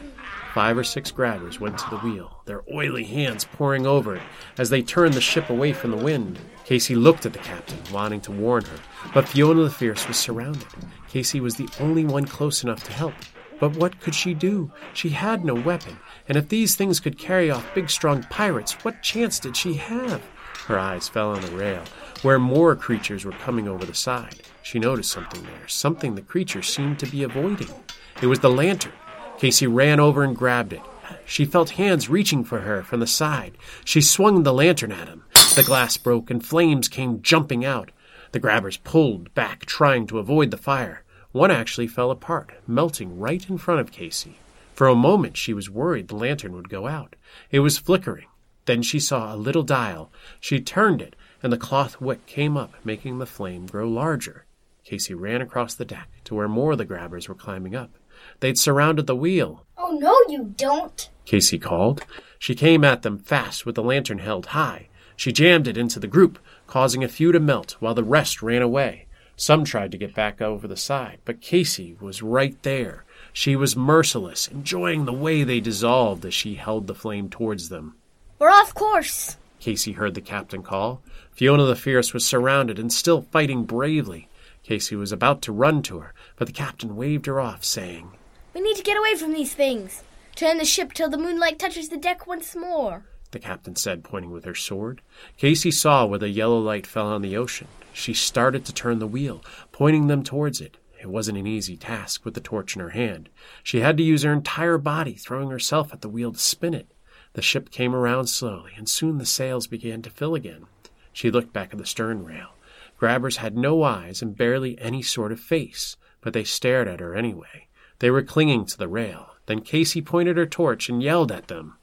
Five 0.53 0.77
or 0.77 0.83
six 0.83 1.12
grabbers 1.12 1.59
went 1.59 1.77
to 1.77 1.89
the 1.92 1.97
wheel, 1.97 2.42
their 2.45 2.63
oily 2.74 3.03
hands 3.03 3.45
pouring 3.45 3.85
over 3.85 4.15
it 4.15 4.21
as 4.57 4.71
they 4.71 4.81
turned 4.81 5.13
the 5.13 5.21
ship 5.21 5.50
away 5.51 5.74
from 5.74 5.92
the 5.92 5.97
wind. 5.97 6.39
Casey 6.65 6.95
looked 6.95 7.27
at 7.27 7.33
the 7.33 7.39
captain, 7.39 7.77
wanting 7.94 8.21
to 8.21 8.31
warn 8.31 8.65
her, 8.65 8.77
but 9.13 9.27
Fiona 9.27 9.63
the 9.63 9.69
Fierce 9.69 10.07
was 10.07 10.18
surrounded. 10.18 10.68
Casey 11.07 11.39
was 11.39 11.56
the 11.56 11.69
only 11.80 12.03
one 12.03 12.25
close 12.25 12.63
enough 12.63 12.83
to 12.83 12.92
help. 12.92 13.13
But 13.59 13.75
what 13.75 14.00
could 14.00 14.15
she 14.15 14.33
do? 14.33 14.71
She 14.94 15.09
had 15.09 15.44
no 15.44 15.53
weapon, 15.53 15.97
and 16.27 16.38
if 16.38 16.50
these 16.50 16.75
things 16.75 17.00
could 17.00 17.17
carry 17.17 17.51
off 17.51 17.73
big 17.75 17.89
strong 17.89 18.23
pirates, 18.23 18.73
what 18.83 19.03
chance 19.03 19.39
did 19.39 19.57
she 19.57 19.73
have? 19.73 20.21
Her 20.67 20.79
eyes 20.79 21.09
fell 21.09 21.31
on 21.31 21.41
the 21.41 21.51
rail, 21.51 21.83
where 22.21 22.39
more 22.39 22.75
creatures 22.75 23.25
were 23.25 23.31
coming 23.31 23.67
over 23.67 23.85
the 23.85 23.94
side. 23.94 24.41
She 24.61 24.79
noticed 24.79 25.11
something 25.11 25.44
there, 25.44 25.67
something 25.67 26.15
the 26.15 26.21
creatures 26.21 26.67
seemed 26.67 27.00
to 27.00 27.07
be 27.07 27.23
avoiding. 27.23 27.73
It 28.21 28.27
was 28.27 28.39
the 28.39 28.50
lantern. 28.50 28.94
Casey 29.38 29.67
ran 29.67 30.00
over 30.00 30.23
and 30.23 30.35
grabbed 30.35 30.73
it. 30.73 30.81
She 31.25 31.45
felt 31.45 31.71
hands 31.71 32.09
reaching 32.09 32.44
for 32.44 32.59
her 32.59 32.83
from 32.83 33.00
the 33.00 33.07
side. 33.07 33.57
She 33.83 34.01
swung 34.01 34.44
the 34.44 34.53
lantern 34.53 34.91
at 34.91 35.07
him. 35.07 35.23
The 35.56 35.63
glass 35.63 35.97
broke 35.97 36.29
and 36.29 36.45
flames 36.45 36.88
came 36.88 37.21
jumping 37.21 37.65
out. 37.65 37.91
The 38.31 38.39
grabbers 38.39 38.77
pulled 38.77 39.33
back, 39.33 39.65
trying 39.65 40.06
to 40.07 40.19
avoid 40.19 40.51
the 40.51 40.57
fire. 40.57 41.03
One 41.31 41.51
actually 41.51 41.87
fell 41.87 42.09
apart, 42.09 42.51
melting 42.65 43.19
right 43.19 43.47
in 43.47 43.59
front 43.59 43.81
of 43.81 43.91
Casey. 43.91 44.37
For 44.73 44.87
a 44.87 44.95
moment 44.95 45.37
she 45.37 45.53
was 45.53 45.69
worried 45.69 46.07
the 46.07 46.15
lantern 46.15 46.53
would 46.53 46.69
go 46.69 46.87
out. 46.87 47.15
It 47.51 47.59
was 47.59 47.77
flickering. 47.77 48.25
Then 48.65 48.81
she 48.81 48.99
saw 48.99 49.33
a 49.33 49.37
little 49.37 49.63
dial. 49.63 50.11
She 50.39 50.59
turned 50.59 51.01
it, 51.01 51.15
and 51.43 51.53
the 51.53 51.57
cloth 51.57 52.01
wick 52.01 52.25
came 52.25 52.57
up, 52.57 52.73
making 52.83 53.19
the 53.19 53.25
flame 53.25 53.67
grow 53.67 53.87
larger. 53.87 54.45
Casey 54.83 55.13
ran 55.13 55.41
across 55.41 55.75
the 55.75 55.85
deck 55.85 56.09
to 56.23 56.33
where 56.33 56.47
more 56.47 56.71
of 56.71 56.77
the 56.79 56.85
grabbers 56.85 57.29
were 57.29 57.35
climbing 57.35 57.75
up. 57.75 57.91
They'd 58.39 58.57
surrounded 58.57 59.05
the 59.05 59.15
wheel. 59.15 59.65
Oh 59.77 59.97
no, 59.99 60.17
you 60.29 60.53
don't. 60.55 61.09
Casey 61.25 61.59
called. 61.59 62.05
She 62.39 62.55
came 62.55 62.83
at 62.83 63.03
them 63.03 63.19
fast 63.19 63.65
with 63.65 63.75
the 63.75 63.83
lantern 63.83 64.19
held 64.19 64.47
high. 64.47 64.87
She 65.15 65.31
jammed 65.31 65.67
it 65.67 65.77
into 65.77 65.99
the 65.99 66.07
group, 66.07 66.39
causing 66.65 67.03
a 67.03 67.07
few 67.07 67.31
to 67.31 67.39
melt 67.39 67.75
while 67.79 67.93
the 67.93 68.03
rest 68.03 68.41
ran 68.41 68.61
away. 68.61 69.05
Some 69.39 69.63
tried 69.63 69.94
to 69.94 69.97
get 69.97 70.13
back 70.13 70.41
over 70.41 70.68
the 70.68 70.75
side, 70.75 71.19
but 71.24 71.39
Casey 71.39 71.95
was 72.01 72.21
right 72.21 72.62
there. 72.63 73.06
She 73.31 73.56
was 73.56 73.74
merciless, 73.74 74.50
enjoying 74.50 75.06
the 75.06 75.13
way 75.13 75.45
they 75.45 75.62
dissolved 75.62 76.25
as 76.25 76.33
she 76.33 76.56
held 76.56 76.88
the 76.88 76.94
flame 76.94 77.30
towards 77.30 77.69
them. 77.69 77.95
We're 78.38 78.50
off 78.50 78.74
course. 78.74 79.38
Casey 79.62 79.94
heard 79.94 80.13
the 80.13 80.19
captain 80.19 80.62
call. 80.62 81.01
Fiona 81.31 81.63
the 81.63 81.77
Fierce 81.77 82.13
was 82.13 82.25
surrounded 82.25 82.77
and 82.77 82.91
still 82.91 83.21
fighting 83.21 83.63
bravely. 83.63 84.27
Casey 84.62 84.97
was 84.97 85.13
about 85.13 85.42
to 85.44 85.53
run 85.53 85.83
to 85.83 86.00
her, 86.00 86.13
but 86.35 86.47
the 86.47 86.53
captain 86.53 86.97
waved 86.97 87.25
her 87.25 87.39
off, 87.39 87.63
saying, 87.63 88.12
We 88.53 88.59
need 88.59 88.75
to 88.75 88.83
get 88.83 88.97
away 88.97 89.15
from 89.15 89.31
these 89.31 89.53
things. 89.53 90.03
Turn 90.35 90.57
the 90.57 90.65
ship 90.65 90.92
till 90.92 91.09
the 91.09 91.18
moonlight 91.18 91.57
touches 91.57 91.88
the 91.88 91.95
deck 91.95 92.27
once 92.27 92.57
more. 92.57 93.06
The 93.31 93.39
captain 93.39 93.77
said, 93.77 94.03
pointing 94.03 94.31
with 94.31 94.44
her 94.44 94.56
sword. 94.56 95.00
Casey 95.38 95.71
saw 95.71 96.06
where 96.06 96.19
the 96.19 96.27
yellow 96.27 96.59
light 96.59 96.85
fell 96.85 97.07
on 97.07 97.21
the 97.21 97.38
ocean. 97.38 97.69
She 97.99 98.13
started 98.13 98.63
to 98.63 98.73
turn 98.73 98.99
the 98.99 99.07
wheel, 99.07 99.43
pointing 99.73 100.07
them 100.07 100.23
towards 100.23 100.61
it. 100.61 100.77
It 101.01 101.09
wasn't 101.09 101.37
an 101.37 101.45
easy 101.45 101.75
task 101.75 102.23
with 102.23 102.33
the 102.33 102.39
torch 102.39 102.73
in 102.73 102.81
her 102.81 102.91
hand. 102.91 103.27
She 103.61 103.81
had 103.81 103.97
to 103.97 104.03
use 104.03 104.23
her 104.23 104.31
entire 104.31 104.77
body, 104.77 105.15
throwing 105.15 105.49
herself 105.49 105.91
at 105.91 105.99
the 105.99 106.07
wheel 106.07 106.31
to 106.31 106.39
spin 106.39 106.73
it. 106.73 106.93
The 107.33 107.41
ship 107.41 107.71
came 107.71 107.93
around 107.93 108.27
slowly, 108.27 108.71
and 108.77 108.87
soon 108.87 109.17
the 109.17 109.25
sails 109.25 109.67
began 109.67 110.01
to 110.03 110.09
fill 110.09 110.33
again. 110.33 110.67
She 111.11 111.29
looked 111.29 111.51
back 111.51 111.73
at 111.73 111.77
the 111.77 111.85
stern 111.85 112.23
rail. 112.23 112.51
Grabbers 112.97 113.37
had 113.37 113.57
no 113.57 113.83
eyes 113.83 114.21
and 114.21 114.37
barely 114.37 114.79
any 114.79 115.01
sort 115.01 115.33
of 115.33 115.41
face, 115.41 115.97
but 116.21 116.31
they 116.31 116.45
stared 116.45 116.87
at 116.87 117.01
her 117.01 117.13
anyway. 117.13 117.67
They 117.99 118.11
were 118.11 118.23
clinging 118.23 118.65
to 118.67 118.77
the 118.77 118.87
rail. 118.87 119.35
Then 119.45 119.59
Casey 119.59 120.01
pointed 120.01 120.37
her 120.37 120.45
torch 120.45 120.87
and 120.87 121.03
yelled 121.03 121.33
at 121.33 121.49
them. 121.49 121.75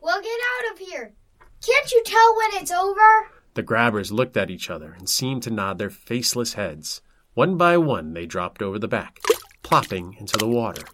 Well, 0.00 0.22
get 0.22 0.40
out 0.56 0.72
of 0.72 0.78
here. 0.78 1.12
Can't 1.62 1.92
you 1.92 2.02
tell 2.02 2.34
when 2.34 2.62
it's 2.62 2.72
over? 2.72 3.39
The 3.60 3.66
grabbers 3.66 4.10
looked 4.10 4.38
at 4.38 4.48
each 4.48 4.70
other 4.70 4.96
and 4.98 5.06
seemed 5.06 5.42
to 5.42 5.50
nod 5.50 5.76
their 5.76 5.90
faceless 5.90 6.54
heads. 6.54 7.02
One 7.34 7.58
by 7.58 7.76
one, 7.76 8.14
they 8.14 8.24
dropped 8.24 8.62
over 8.62 8.78
the 8.78 8.88
back, 8.88 9.20
plopping 9.62 10.16
into 10.18 10.38
the 10.38 10.48
water. 10.48 10.84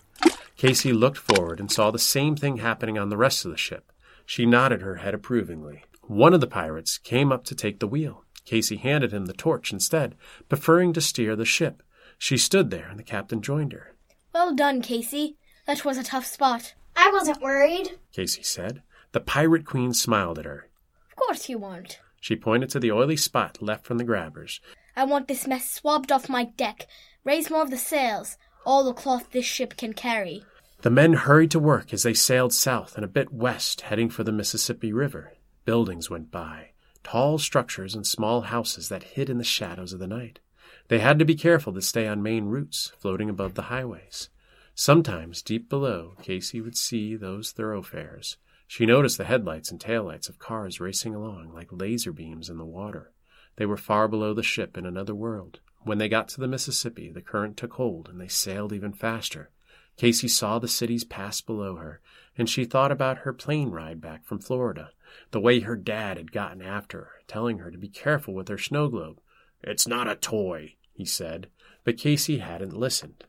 Casey 0.56 0.92
looked 0.92 1.16
forward 1.16 1.60
and 1.60 1.70
saw 1.70 1.92
the 1.92 2.00
same 2.00 2.34
thing 2.34 2.56
happening 2.56 2.98
on 2.98 3.08
the 3.08 3.16
rest 3.16 3.44
of 3.44 3.52
the 3.52 3.56
ship. 3.56 3.92
She 4.24 4.46
nodded 4.46 4.82
her 4.82 4.96
head 4.96 5.14
approvingly. 5.14 5.84
One 6.08 6.34
of 6.34 6.40
the 6.40 6.48
pirates 6.48 6.98
came 6.98 7.30
up 7.30 7.44
to 7.44 7.54
take 7.54 7.78
the 7.78 7.86
wheel. 7.86 8.24
Casey 8.44 8.78
handed 8.78 9.12
him 9.12 9.26
the 9.26 9.32
torch 9.32 9.72
instead, 9.72 10.16
preferring 10.48 10.92
to 10.94 11.00
steer 11.00 11.36
the 11.36 11.44
ship. 11.44 11.84
She 12.18 12.36
stood 12.36 12.70
there, 12.70 12.88
and 12.88 12.98
the 12.98 13.04
captain 13.04 13.42
joined 13.42 13.74
her. 13.74 13.94
Well 14.34 14.56
done, 14.56 14.82
Casey. 14.82 15.36
That 15.68 15.84
was 15.84 15.98
a 15.98 16.02
tough 16.02 16.26
spot. 16.26 16.74
I 16.96 17.12
wasn't 17.12 17.40
worried. 17.40 17.96
Casey 18.12 18.42
said. 18.42 18.82
The 19.12 19.20
pirate 19.20 19.64
queen 19.64 19.94
smiled 19.94 20.40
at 20.40 20.46
her. 20.46 20.68
Of 21.10 21.14
course 21.14 21.48
you 21.48 21.58
weren't. 21.58 22.00
She 22.26 22.34
pointed 22.34 22.70
to 22.70 22.80
the 22.80 22.90
oily 22.90 23.16
spot 23.16 23.62
left 23.62 23.86
from 23.86 23.98
the 23.98 24.04
grabbers. 24.04 24.60
I 24.96 25.04
want 25.04 25.28
this 25.28 25.46
mess 25.46 25.70
swabbed 25.70 26.10
off 26.10 26.28
my 26.28 26.42
deck. 26.42 26.88
Raise 27.22 27.52
more 27.52 27.62
of 27.62 27.70
the 27.70 27.76
sails. 27.76 28.36
All 28.64 28.82
the 28.82 28.92
cloth 28.92 29.30
this 29.30 29.44
ship 29.44 29.76
can 29.76 29.92
carry. 29.92 30.42
The 30.82 30.90
men 30.90 31.12
hurried 31.12 31.52
to 31.52 31.60
work 31.60 31.92
as 31.92 32.02
they 32.02 32.14
sailed 32.14 32.52
south 32.52 32.96
and 32.96 33.04
a 33.04 33.08
bit 33.08 33.32
west, 33.32 33.82
heading 33.82 34.10
for 34.10 34.24
the 34.24 34.32
Mississippi 34.32 34.92
River. 34.92 35.34
Buildings 35.64 36.10
went 36.10 36.32
by, 36.32 36.70
tall 37.04 37.38
structures 37.38 37.94
and 37.94 38.04
small 38.04 38.40
houses 38.40 38.88
that 38.88 39.14
hid 39.14 39.30
in 39.30 39.38
the 39.38 39.44
shadows 39.44 39.92
of 39.92 40.00
the 40.00 40.08
night. 40.08 40.40
They 40.88 40.98
had 40.98 41.20
to 41.20 41.24
be 41.24 41.36
careful 41.36 41.74
to 41.74 41.80
stay 41.80 42.08
on 42.08 42.24
main 42.24 42.46
routes, 42.46 42.90
floating 42.98 43.30
above 43.30 43.54
the 43.54 43.70
highways. 43.70 44.30
Sometimes, 44.74 45.42
deep 45.42 45.68
below, 45.68 46.16
Casey 46.22 46.60
would 46.60 46.76
see 46.76 47.14
those 47.14 47.52
thoroughfares. 47.52 48.36
She 48.66 48.86
noticed 48.86 49.18
the 49.18 49.24
headlights 49.24 49.70
and 49.70 49.80
taillights 49.80 50.28
of 50.28 50.38
cars 50.38 50.80
racing 50.80 51.14
along 51.14 51.52
like 51.52 51.68
laser 51.70 52.12
beams 52.12 52.50
in 52.50 52.58
the 52.58 52.64
water. 52.64 53.12
They 53.56 53.66
were 53.66 53.76
far 53.76 54.08
below 54.08 54.34
the 54.34 54.42
ship 54.42 54.76
in 54.76 54.84
another 54.84 55.14
world. 55.14 55.60
When 55.82 55.98
they 55.98 56.08
got 56.08 56.28
to 56.28 56.40
the 56.40 56.48
Mississippi, 56.48 57.10
the 57.10 57.22
current 57.22 57.56
took 57.56 57.74
hold 57.74 58.08
and 58.08 58.20
they 58.20 58.28
sailed 58.28 58.72
even 58.72 58.92
faster. 58.92 59.50
Casey 59.96 60.28
saw 60.28 60.58
the 60.58 60.68
cities 60.68 61.04
pass 61.04 61.40
below 61.40 61.76
her, 61.76 62.00
and 62.36 62.50
she 62.50 62.64
thought 62.64 62.92
about 62.92 63.18
her 63.18 63.32
plane 63.32 63.70
ride 63.70 64.00
back 64.00 64.26
from 64.26 64.40
Florida, 64.40 64.90
the 65.30 65.40
way 65.40 65.60
her 65.60 65.76
dad 65.76 66.18
had 66.18 66.32
gotten 66.32 66.60
after 66.60 66.98
her, 66.98 67.12
telling 67.26 67.58
her 67.58 67.70
to 67.70 67.78
be 67.78 67.88
careful 67.88 68.34
with 68.34 68.48
her 68.48 68.58
snow 68.58 68.88
globe. 68.88 69.20
It's 69.62 69.88
not 69.88 70.08
a 70.08 70.16
toy, 70.16 70.74
he 70.92 71.06
said, 71.06 71.48
but 71.84 71.96
Casey 71.96 72.38
hadn't 72.38 72.76
listened. 72.76 73.24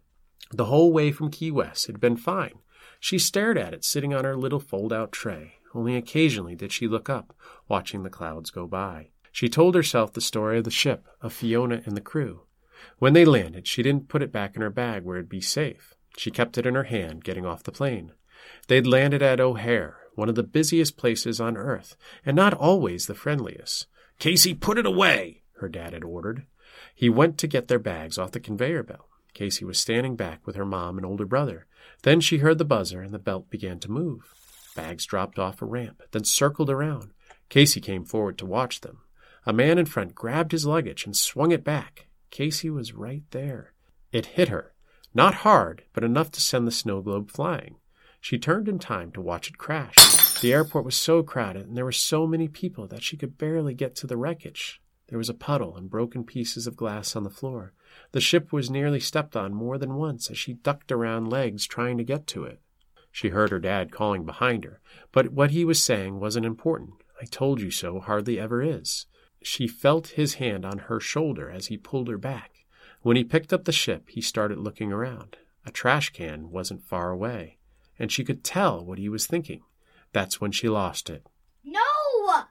The 0.51 0.65
whole 0.65 0.91
way 0.91 1.11
from 1.11 1.31
Key 1.31 1.51
West 1.51 1.87
had 1.87 1.99
been 1.99 2.17
fine. 2.17 2.59
She 2.99 3.19
stared 3.19 3.57
at 3.57 3.73
it 3.73 3.85
sitting 3.85 4.13
on 4.13 4.25
her 4.25 4.35
little 4.35 4.59
fold 4.59 4.91
out 4.91 5.11
tray, 5.11 5.55
Only 5.73 5.95
occasionally 5.95 6.55
did 6.55 6.71
she 6.71 6.87
look 6.87 7.09
up, 7.09 7.35
watching 7.67 8.03
the 8.03 8.09
clouds 8.09 8.49
go 8.49 8.67
by. 8.67 9.09
She 9.31 9.49
told 9.49 9.75
herself 9.75 10.13
the 10.13 10.21
story 10.21 10.57
of 10.57 10.63
the 10.63 10.71
ship, 10.71 11.07
of 11.21 11.33
Fiona 11.33 11.81
and 11.85 11.95
the 11.95 12.01
crew. 12.01 12.41
When 12.97 13.13
they 13.13 13.25
landed, 13.25 13.67
she 13.67 13.83
didn't 13.83 14.07
put 14.07 14.23
it 14.23 14.31
back 14.31 14.55
in 14.55 14.61
her 14.61 14.69
bag 14.69 15.03
where 15.03 15.17
it'd 15.17 15.29
be 15.29 15.41
safe. 15.41 15.95
She 16.17 16.31
kept 16.31 16.57
it 16.57 16.65
in 16.65 16.75
her 16.75 16.85
hand, 16.85 17.23
getting 17.23 17.45
off 17.45 17.63
the 17.63 17.71
plane. 17.71 18.13
They'd 18.67 18.87
landed 18.87 19.21
at 19.21 19.39
O'Hare, 19.39 19.97
one 20.15 20.29
of 20.29 20.35
the 20.35 20.43
busiest 20.43 20.97
places 20.97 21.39
on 21.39 21.57
Earth, 21.57 21.95
and 22.25 22.35
not 22.35 22.53
always 22.53 23.05
the 23.05 23.13
friendliest. 23.13 23.87
Casey, 24.19 24.53
put 24.53 24.79
it 24.79 24.85
away, 24.85 25.43
her 25.59 25.69
dad 25.69 25.93
had 25.93 26.03
ordered. 26.03 26.45
He 26.95 27.09
went 27.09 27.37
to 27.37 27.47
get 27.47 27.67
their 27.67 27.79
bags 27.79 28.17
off 28.17 28.31
the 28.31 28.39
conveyor 28.39 28.83
belt. 28.83 29.07
Casey 29.37 29.63
was 29.63 29.77
standing 29.77 30.15
back 30.15 30.47
with 30.47 30.55
her 30.55 30.65
mom 30.65 30.97
and 30.97 31.05
older 31.05 31.27
brother. 31.27 31.67
Then 32.01 32.19
she 32.21 32.39
heard 32.39 32.57
the 32.57 32.65
buzzer 32.65 33.03
and 33.03 33.13
the 33.13 33.19
belt 33.19 33.51
began 33.51 33.77
to 33.81 33.91
move. 33.91 34.33
Bags 34.75 35.05
dropped 35.05 35.37
off 35.37 35.61
a 35.61 35.65
ramp, 35.65 36.01
then 36.09 36.23
circled 36.23 36.71
around. 36.71 37.11
Casey 37.47 37.79
came 37.79 38.03
forward 38.03 38.39
to 38.39 38.47
watch 38.47 38.81
them. 38.81 38.97
A 39.45 39.53
man 39.53 39.77
in 39.77 39.85
front 39.85 40.15
grabbed 40.15 40.53
his 40.53 40.65
luggage 40.65 41.05
and 41.05 41.15
swung 41.15 41.51
it 41.51 41.63
back. 41.63 42.07
Casey 42.31 42.71
was 42.71 42.95
right 42.95 43.21
there. 43.29 43.73
It 44.11 44.25
hit 44.37 44.49
her. 44.49 44.73
Not 45.13 45.35
hard, 45.35 45.83
but 45.93 46.03
enough 46.03 46.31
to 46.31 46.41
send 46.41 46.65
the 46.65 46.71
snow 46.71 47.01
globe 47.01 47.29
flying. 47.29 47.75
She 48.19 48.39
turned 48.39 48.67
in 48.67 48.79
time 48.79 49.11
to 49.11 49.21
watch 49.21 49.49
it 49.49 49.59
crash. 49.59 50.39
The 50.41 50.51
airport 50.51 50.83
was 50.83 50.95
so 50.95 51.21
crowded 51.21 51.67
and 51.67 51.77
there 51.77 51.85
were 51.85 51.91
so 51.91 52.25
many 52.25 52.47
people 52.47 52.87
that 52.87 53.03
she 53.03 53.15
could 53.15 53.37
barely 53.37 53.75
get 53.75 53.95
to 53.97 54.07
the 54.07 54.17
wreckage. 54.17 54.81
There 55.09 55.19
was 55.19 55.29
a 55.29 55.35
puddle 55.35 55.77
and 55.77 55.91
broken 55.91 56.23
pieces 56.23 56.65
of 56.65 56.75
glass 56.75 57.15
on 57.15 57.23
the 57.23 57.29
floor. 57.29 57.73
The 58.11 58.21
ship 58.21 58.51
was 58.51 58.69
nearly 58.69 58.99
stepped 58.99 59.35
on 59.35 59.53
more 59.53 59.77
than 59.77 59.95
once 59.95 60.29
as 60.29 60.37
she 60.37 60.53
ducked 60.53 60.91
around 60.91 61.29
legs 61.29 61.65
trying 61.65 61.97
to 61.97 62.03
get 62.03 62.27
to 62.27 62.43
it. 62.43 62.61
She 63.11 63.29
heard 63.29 63.49
her 63.49 63.59
dad 63.59 63.91
calling 63.91 64.25
behind 64.25 64.63
her, 64.63 64.79
but 65.11 65.29
what 65.29 65.51
he 65.51 65.65
was 65.65 65.81
saying 65.81 66.19
wasn't 66.19 66.45
important. 66.45 67.01
I 67.21 67.25
told 67.25 67.59
you 67.59 67.71
so 67.71 67.99
hardly 67.99 68.39
ever 68.39 68.61
is. 68.61 69.07
She 69.41 69.67
felt 69.67 70.09
his 70.09 70.35
hand 70.35 70.65
on 70.65 70.79
her 70.79 70.99
shoulder 70.99 71.49
as 71.49 71.67
he 71.67 71.77
pulled 71.77 72.09
her 72.09 72.17
back. 72.17 72.65
When 73.01 73.17
he 73.17 73.23
picked 73.23 73.53
up 73.53 73.65
the 73.65 73.71
ship, 73.71 74.09
he 74.09 74.21
started 74.21 74.57
looking 74.57 74.91
around. 74.91 75.37
A 75.65 75.71
trash 75.71 76.11
can 76.11 76.51
wasn't 76.51 76.83
far 76.83 77.11
away, 77.11 77.57
and 77.97 78.11
she 78.11 78.23
could 78.23 78.43
tell 78.43 78.85
what 78.85 78.99
he 78.99 79.09
was 79.09 79.25
thinking. 79.25 79.61
That's 80.13 80.39
when 80.39 80.51
she 80.51 80.69
lost 80.69 81.09
it. 81.09 81.25
No! 81.63 81.81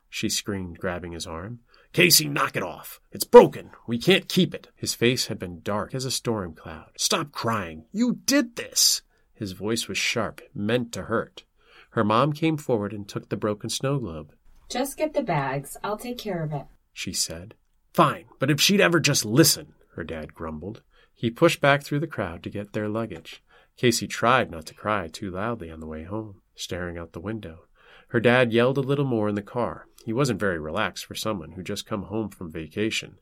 She 0.09 0.29
screamed, 0.29 0.79
grabbing 0.79 1.13
his 1.13 1.27
arm. 1.27 1.61
Casey, 1.97 2.29
knock 2.29 2.57
it 2.57 2.63
off. 2.63 3.01
It's 3.11 3.25
broken. 3.25 3.71
We 3.87 3.99
can't 3.99 4.29
keep 4.29 4.55
it. 4.55 4.69
His 4.77 4.95
face 4.95 5.27
had 5.27 5.39
been 5.39 5.63
dark 5.63 5.95
as 5.95 6.05
a 6.05 6.11
storm 6.11 6.55
cloud. 6.55 6.91
Stop 6.97 7.33
crying. 7.33 7.87
You 7.91 8.21
did 8.27 8.57
this. 8.57 9.03
His 9.35 9.53
voice 9.53 9.89
was 9.89 9.99
sharp, 9.99 10.41
meant 10.55 10.93
to 10.93 11.05
hurt. 11.05 11.45
Her 11.91 12.05
mom 12.05 12.33
came 12.33 12.59
forward 12.59 12.93
and 12.93 13.09
took 13.09 13.29
the 13.29 13.37
broken 13.37 13.71
snow 13.71 13.99
globe. 13.99 14.33
Just 14.69 14.97
get 14.97 15.15
the 15.15 15.23
bags. 15.23 15.77
I'll 15.83 15.97
take 15.97 16.19
care 16.19 16.45
of 16.45 16.53
it 16.53 16.67
she 16.97 17.13
said. 17.13 17.55
Fine, 17.93 18.25
but 18.39 18.51
if 18.51 18.59
she'd 18.59 18.81
ever 18.81 19.01
just 19.01 19.27
listen, 19.27 19.75
her 19.97 20.03
dad 20.03 20.33
grumbled. 20.33 20.81
He 21.15 21.31
pushed 21.31 21.61
back 21.61 21.83
through 21.83 22.01
the 22.01 22.07
crowd 22.07 22.43
to 22.43 22.51
get 22.51 22.73
their 22.73 22.89
luggage. 22.89 23.43
Casey 23.77 24.07
tried 24.07 24.51
not 24.51 24.65
to 24.67 24.75
cry 24.75 25.07
too 25.07 25.31
loudly 25.31 25.71
on 25.71 25.81
the 25.81 25.87
way 25.87 26.05
home, 26.05 26.41
staring 26.55 26.97
out 26.97 27.13
the 27.13 27.21
window. 27.21 27.67
Her 28.09 28.21
dad 28.21 28.53
yelled 28.53 28.79
a 28.79 28.83
little 28.83 29.05
more 29.05 29.29
in 29.29 29.35
the 29.35 29.43
car. 29.43 29.89
He 30.05 30.13
wasn't 30.13 30.41
very 30.41 30.59
relaxed 30.59 31.05
for 31.05 31.15
someone 31.15 31.53
who'd 31.53 31.67
just 31.67 31.87
come 31.87 32.05
home 32.05 32.29
from 32.29 32.51
vacation. 32.51 33.19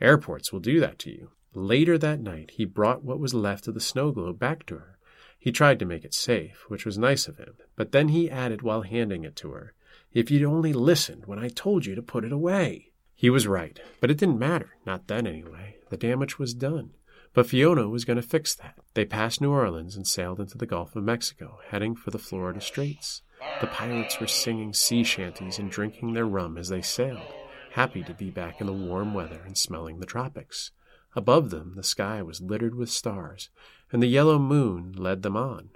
Airports 0.00 0.52
will 0.52 0.60
do 0.60 0.80
that 0.80 0.98
to 1.00 1.10
you. 1.10 1.30
Later 1.54 1.98
that 1.98 2.20
night, 2.20 2.52
he 2.52 2.64
brought 2.64 3.04
what 3.04 3.20
was 3.20 3.34
left 3.34 3.68
of 3.68 3.74
the 3.74 3.80
snow 3.80 4.10
globe 4.10 4.38
back 4.38 4.64
to 4.66 4.76
her. 4.76 4.98
He 5.38 5.52
tried 5.52 5.78
to 5.80 5.84
make 5.84 6.04
it 6.04 6.14
safe, 6.14 6.64
which 6.68 6.86
was 6.86 6.96
nice 6.96 7.28
of 7.28 7.36
him, 7.36 7.54
but 7.76 7.92
then 7.92 8.08
he 8.08 8.30
added 8.30 8.62
while 8.62 8.82
handing 8.82 9.24
it 9.24 9.36
to 9.36 9.50
her, 9.50 9.74
If 10.12 10.30
you'd 10.30 10.44
only 10.44 10.72
listened 10.72 11.26
when 11.26 11.38
I 11.38 11.48
told 11.48 11.84
you 11.84 11.94
to 11.94 12.02
put 12.02 12.24
it 12.24 12.32
away. 12.32 12.92
He 13.14 13.28
was 13.28 13.46
right, 13.46 13.78
but 14.00 14.10
it 14.10 14.18
didn't 14.18 14.38
matter, 14.38 14.76
not 14.86 15.08
then 15.08 15.26
anyway. 15.26 15.76
The 15.90 15.96
damage 15.96 16.38
was 16.38 16.54
done. 16.54 16.92
But 17.34 17.46
Fiona 17.46 17.88
was 17.88 18.04
going 18.04 18.16
to 18.16 18.22
fix 18.22 18.54
that. 18.54 18.78
They 18.94 19.04
passed 19.04 19.40
New 19.40 19.50
Orleans 19.50 19.96
and 19.96 20.06
sailed 20.06 20.40
into 20.40 20.58
the 20.58 20.66
Gulf 20.66 20.96
of 20.96 21.04
Mexico, 21.04 21.58
heading 21.68 21.94
for 21.94 22.10
the 22.10 22.18
Florida 22.18 22.60
Straits. 22.60 23.22
The 23.60 23.66
pirates 23.68 24.18
were 24.18 24.26
singing 24.26 24.72
sea 24.72 25.04
shanties 25.04 25.58
and 25.58 25.70
drinking 25.70 26.14
their 26.14 26.26
rum 26.26 26.58
as 26.58 26.68
they 26.68 26.82
sailed, 26.82 27.32
happy 27.72 28.02
to 28.02 28.14
be 28.14 28.30
back 28.30 28.60
in 28.60 28.66
the 28.66 28.72
warm 28.72 29.14
weather 29.14 29.40
and 29.44 29.56
smelling 29.56 30.00
the 30.00 30.06
tropics. 30.06 30.72
Above 31.14 31.50
them, 31.50 31.74
the 31.76 31.82
sky 31.82 32.22
was 32.22 32.40
littered 32.40 32.74
with 32.74 32.90
stars, 32.90 33.50
and 33.90 34.02
the 34.02 34.06
yellow 34.08 34.38
moon 34.38 34.92
led 34.96 35.22
them 35.22 35.36
on. 35.36 35.70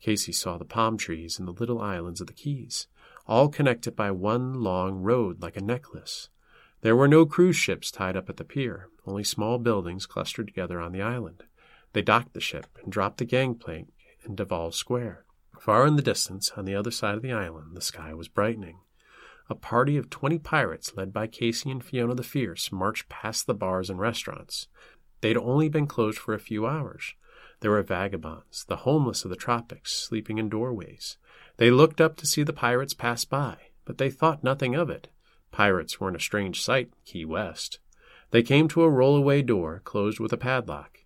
Casey 0.00 0.32
saw 0.32 0.58
the 0.58 0.64
palm 0.64 0.98
trees 0.98 1.38
and 1.38 1.46
the 1.46 1.52
little 1.52 1.80
islands 1.80 2.20
of 2.20 2.26
the 2.26 2.32
Keys, 2.32 2.88
all 3.26 3.48
connected 3.48 3.94
by 3.94 4.10
one 4.10 4.54
long 4.54 5.00
road 5.00 5.40
like 5.40 5.56
a 5.56 5.62
necklace. 5.62 6.28
There 6.80 6.96
were 6.96 7.06
no 7.06 7.24
cruise 7.24 7.56
ships 7.56 7.92
tied 7.92 8.16
up 8.16 8.28
at 8.28 8.36
the 8.36 8.44
pier, 8.44 8.88
only 9.06 9.22
small 9.22 9.58
buildings 9.58 10.06
clustered 10.06 10.48
together 10.48 10.80
on 10.80 10.90
the 10.90 11.02
island. 11.02 11.44
They 11.92 12.02
docked 12.02 12.34
the 12.34 12.40
ship 12.40 12.66
and 12.82 12.90
dropped 12.90 13.18
the 13.18 13.24
gangplank 13.24 13.92
in 14.24 14.34
Duval 14.34 14.72
Square. 14.72 15.24
Far 15.62 15.86
in 15.86 15.94
the 15.94 16.02
distance, 16.02 16.50
on 16.56 16.64
the 16.64 16.74
other 16.74 16.90
side 16.90 17.14
of 17.14 17.22
the 17.22 17.30
island, 17.30 17.76
the 17.76 17.80
sky 17.80 18.12
was 18.14 18.26
brightening. 18.26 18.80
A 19.48 19.54
party 19.54 19.96
of 19.96 20.10
twenty 20.10 20.36
pirates, 20.36 20.96
led 20.96 21.12
by 21.12 21.28
Casey 21.28 21.70
and 21.70 21.84
Fiona 21.84 22.16
the 22.16 22.24
Fierce, 22.24 22.72
marched 22.72 23.08
past 23.08 23.46
the 23.46 23.54
bars 23.54 23.88
and 23.88 24.00
restaurants. 24.00 24.66
They'd 25.20 25.36
only 25.36 25.68
been 25.68 25.86
closed 25.86 26.18
for 26.18 26.34
a 26.34 26.40
few 26.40 26.66
hours. 26.66 27.14
There 27.60 27.70
were 27.70 27.82
vagabonds, 27.84 28.64
the 28.64 28.78
homeless 28.78 29.24
of 29.24 29.30
the 29.30 29.36
tropics, 29.36 29.92
sleeping 29.92 30.38
in 30.38 30.48
doorways. 30.48 31.16
They 31.58 31.70
looked 31.70 32.00
up 32.00 32.16
to 32.16 32.26
see 32.26 32.42
the 32.42 32.52
pirates 32.52 32.92
pass 32.92 33.24
by, 33.24 33.56
but 33.84 33.98
they 33.98 34.10
thought 34.10 34.42
nothing 34.42 34.74
of 34.74 34.90
it. 34.90 35.10
Pirates 35.52 36.00
weren't 36.00 36.16
a 36.16 36.20
strange 36.20 36.60
sight 36.60 36.86
in 36.86 36.92
Key 37.04 37.24
West. 37.24 37.78
They 38.32 38.42
came 38.42 38.66
to 38.66 38.82
a 38.82 38.90
rollaway 38.90 39.46
door 39.46 39.80
closed 39.84 40.18
with 40.18 40.32
a 40.32 40.36
padlock. 40.36 41.04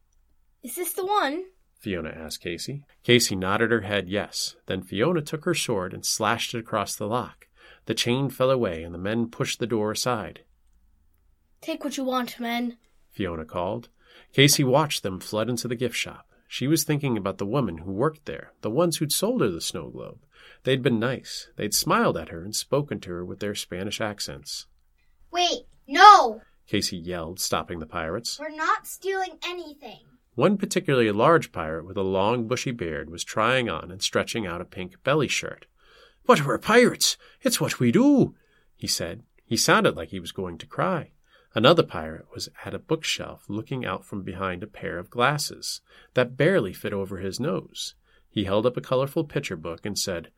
Is 0.63 0.77
this 0.77 0.95
the 0.95 1.05
one? 1.05 1.45
Fiona 1.78 2.11
asked 2.11 2.40
Casey. 2.40 2.85
Casey 3.02 3.37
nodded 3.37 3.71
her 3.71 3.83
head 3.83 4.09
yes. 4.09 4.56
Then 4.66 4.83
Fiona 4.83 5.23
took 5.23 5.45
her 5.45 5.54
sword 5.54 5.92
and 5.95 6.04
slashed 6.04 6.54
it 6.54 6.59
across 6.59 6.97
the 6.97 7.06
lock. 7.06 7.47
The 7.87 7.95
chain 7.95 8.30
fell 8.30 8.50
away 8.50 8.83
and 8.83 8.95
the 8.95 8.99
men 8.99 9.28
pushed 9.28 9.59
the 9.59 9.66
door 9.66 9.92
aside. 9.92 10.40
Take 11.61 11.85
what 11.85 11.97
you 11.97 12.04
want, 12.04 12.38
men, 12.40 12.76
Fiona 13.11 13.45
called. 13.45 13.88
Casey 14.33 14.64
watched 14.64 15.02
them 15.02 15.21
flood 15.21 15.49
into 15.49 15.68
the 15.68 15.75
gift 15.75 15.97
shop. 15.97 16.28
She 16.49 16.66
was 16.66 16.85
thinking 16.85 17.16
about 17.16 17.38
the 17.38 17.47
women 17.47 17.78
who 17.78 17.92
worked 17.92 18.26
there, 18.26 18.52
the 18.61 18.71
ones 18.71 18.99
who'd 18.99 19.12
sold 19.12 19.40
her 19.40 19.49
the 19.49 19.61
snow 19.61 19.88
globe. 19.88 20.18
They'd 20.64 20.83
been 20.83 21.00
nice. 21.00 21.49
They'd 21.56 21.75
smiled 21.75 22.16
at 22.16 22.28
her 22.28 22.42
and 22.42 22.54
spoken 22.54 23.00
to 23.00 23.11
her 23.11 23.25
with 23.25 23.40
their 23.40 23.54
Spanish 23.54 24.00
accents. 24.00 24.66
Wait, 25.30 25.66
no! 25.88 26.42
Casey 26.66 26.97
yelled, 26.97 27.40
stopping 27.40 27.78
the 27.78 27.87
pirates. 27.87 28.38
We're 28.38 28.54
not 28.54 28.87
stealing 28.87 29.38
anything. 29.45 30.00
One 30.37 30.59
particularly 30.59 31.11
large 31.11 31.50
pirate 31.50 31.87
with 31.87 31.97
a 31.97 32.02
long 32.02 32.47
bushy 32.47 32.71
beard 32.71 33.09
was 33.09 33.25
trying 33.25 33.71
on 33.71 33.90
and 33.90 34.02
stretching 34.02 34.47
out 34.47 34.61
a 34.61 34.66
pink 34.66 35.02
belly 35.02 35.28
shirt. 35.28 35.64
But 36.26 36.45
we're 36.45 36.59
pirates. 36.59 37.16
It's 37.40 37.59
what 37.59 37.81
we 37.81 37.90
do, 37.90 38.35
he 38.76 38.87
said. 38.87 39.23
He 39.47 39.57
sounded 39.57 39.97
like 39.97 40.11
he 40.11 40.21
was 40.21 40.33
going 40.33 40.59
to 40.59 40.66
cry. 40.66 41.12
Another 41.55 41.83
pirate 41.83 42.26
was 42.35 42.50
at 42.66 42.75
a 42.75 42.78
bookshelf 42.78 43.47
looking 43.49 43.87
out 43.87 44.05
from 44.05 44.23
behind 44.23 44.62
a 44.62 44.66
pair 44.66 44.99
of 44.99 45.09
glasses 45.09 45.81
that 46.12 46.37
barely 46.37 46.75
fit 46.75 46.93
over 46.93 47.16
his 47.16 47.40
nose. 47.40 47.95
He 48.28 48.45
held 48.45 48.66
up 48.66 48.76
a 48.76 48.83
colorful 48.83 49.25
picture 49.25 49.57
book 49.57 49.87
and 49.87 49.99
said, 49.99 50.28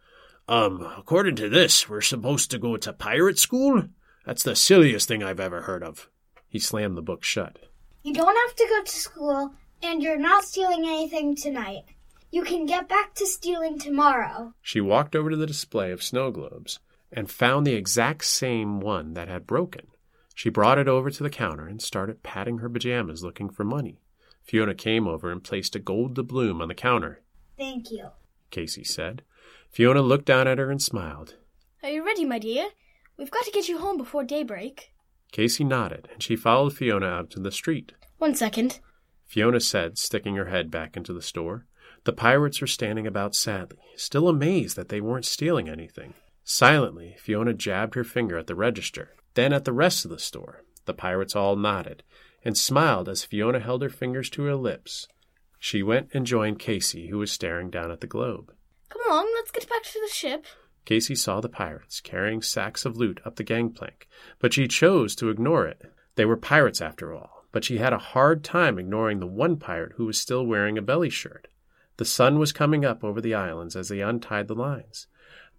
Um, 0.46 0.88
according 0.96 1.34
to 1.36 1.48
this, 1.48 1.88
we're 1.88 2.02
supposed 2.02 2.52
to 2.52 2.58
go 2.58 2.76
to 2.76 2.92
pirate 2.92 3.40
school? 3.40 3.88
That's 4.24 4.44
the 4.44 4.54
silliest 4.54 5.08
thing 5.08 5.24
I've 5.24 5.40
ever 5.40 5.62
heard 5.62 5.82
of. 5.82 6.08
He 6.48 6.60
slammed 6.60 6.96
the 6.96 7.02
book 7.02 7.24
shut. 7.24 7.58
You 8.04 8.14
don't 8.14 8.36
have 8.46 8.54
to 8.54 8.66
go 8.68 8.84
to 8.84 8.92
school, 8.92 9.54
and 9.82 10.02
you're 10.02 10.18
not 10.18 10.44
stealing 10.44 10.84
anything 10.86 11.36
tonight. 11.36 11.84
You 12.30 12.42
can 12.42 12.66
get 12.66 12.88
back 12.88 13.14
to 13.14 13.26
stealing 13.26 13.78
tomorrow. 13.78 14.52
She 14.60 14.80
walked 14.80 15.16
over 15.16 15.30
to 15.30 15.36
the 15.36 15.46
display 15.46 15.90
of 15.92 16.02
snow 16.02 16.30
globes 16.30 16.78
and 17.10 17.30
found 17.30 17.66
the 17.66 17.74
exact 17.74 18.24
same 18.24 18.80
one 18.80 19.14
that 19.14 19.28
had 19.28 19.46
broken. 19.46 19.86
She 20.34 20.50
brought 20.50 20.78
it 20.78 20.88
over 20.88 21.10
to 21.10 21.22
the 21.22 21.30
counter 21.30 21.66
and 21.66 21.80
started 21.80 22.22
patting 22.22 22.58
her 22.58 22.68
pajamas 22.68 23.24
looking 23.24 23.48
for 23.48 23.64
money. 23.64 24.02
Fiona 24.44 24.74
came 24.74 25.08
over 25.08 25.32
and 25.32 25.42
placed 25.42 25.74
a 25.74 25.78
gold 25.78 26.14
doubloon 26.14 26.60
on 26.60 26.68
the 26.68 26.74
counter. 26.74 27.22
Thank 27.56 27.90
you, 27.90 28.10
Casey 28.50 28.84
said. 28.84 29.22
Fiona 29.70 30.00
looked 30.00 30.26
down 30.26 30.46
at 30.46 30.58
her 30.58 30.70
and 30.70 30.80
smiled. 30.80 31.36
Are 31.82 31.90
you 31.90 32.04
ready, 32.04 32.24
my 32.24 32.38
dear? 32.38 32.68
We've 33.16 33.30
got 33.30 33.44
to 33.44 33.50
get 33.50 33.68
you 33.68 33.78
home 33.78 33.98
before 33.98 34.24
daybreak. 34.24 34.92
Casey 35.32 35.64
nodded, 35.64 36.08
and 36.12 36.22
she 36.22 36.36
followed 36.36 36.72
Fiona 36.72 37.06
out 37.06 37.30
to 37.30 37.40
the 37.40 37.50
street. 37.52 37.92
One 38.18 38.34
second, 38.34 38.80
Fiona 39.28 39.60
said, 39.60 39.98
sticking 39.98 40.34
her 40.36 40.46
head 40.46 40.70
back 40.70 40.96
into 40.96 41.12
the 41.12 41.22
store. 41.22 41.66
The 42.04 42.12
pirates 42.12 42.60
were 42.60 42.66
standing 42.66 43.06
about 43.06 43.34
sadly, 43.34 43.84
still 43.96 44.26
amazed 44.26 44.74
that 44.76 44.88
they 44.88 45.00
weren't 45.00 45.26
stealing 45.26 45.68
anything. 45.68 46.14
Silently, 46.42 47.14
Fiona 47.18 47.52
jabbed 47.52 47.94
her 47.94 48.04
finger 48.04 48.38
at 48.38 48.46
the 48.46 48.54
register, 48.54 49.14
then 49.34 49.52
at 49.52 49.66
the 49.66 49.72
rest 49.72 50.04
of 50.04 50.10
the 50.10 50.18
store. 50.18 50.64
The 50.86 50.94
pirates 50.94 51.36
all 51.36 51.54
nodded 51.54 52.02
and 52.44 52.56
smiled 52.56 53.08
as 53.08 53.24
Fiona 53.24 53.60
held 53.60 53.82
her 53.82 53.90
fingers 53.90 54.30
to 54.30 54.44
her 54.44 54.54
lips. 54.54 55.06
She 55.58 55.82
went 55.82 56.08
and 56.14 56.24
joined 56.24 56.58
Casey, 56.58 57.08
who 57.08 57.18
was 57.18 57.30
staring 57.30 57.68
down 57.68 57.90
at 57.90 58.00
the 58.00 58.06
globe. 58.06 58.52
Come 58.88 59.02
along, 59.06 59.30
let's 59.34 59.50
get 59.50 59.68
back 59.68 59.82
to 59.82 60.00
the 60.00 60.12
ship. 60.12 60.46
Casey 60.84 61.14
saw 61.14 61.40
the 61.40 61.48
pirates 61.50 62.00
carrying 62.00 62.40
sacks 62.40 62.86
of 62.86 62.96
loot 62.96 63.20
up 63.24 63.36
the 63.36 63.44
gangplank, 63.44 64.08
but 64.38 64.54
she 64.54 64.66
chose 64.66 65.14
to 65.16 65.28
ignore 65.28 65.66
it. 65.66 65.82
They 66.14 66.24
were 66.24 66.36
pirates 66.36 66.80
after 66.80 67.12
all, 67.12 67.37
but 67.52 67.64
she 67.64 67.78
had 67.78 67.92
a 67.92 67.98
hard 67.98 68.44
time 68.44 68.78
ignoring 68.78 69.20
the 69.20 69.26
one 69.26 69.56
pirate 69.56 69.92
who 69.96 70.06
was 70.06 70.18
still 70.18 70.46
wearing 70.46 70.76
a 70.76 70.82
belly 70.82 71.10
shirt. 71.10 71.48
The 71.96 72.04
sun 72.04 72.38
was 72.38 72.52
coming 72.52 72.84
up 72.84 73.02
over 73.02 73.20
the 73.20 73.34
islands 73.34 73.74
as 73.74 73.88
they 73.88 74.00
untied 74.00 74.48
the 74.48 74.54
lines. 74.54 75.06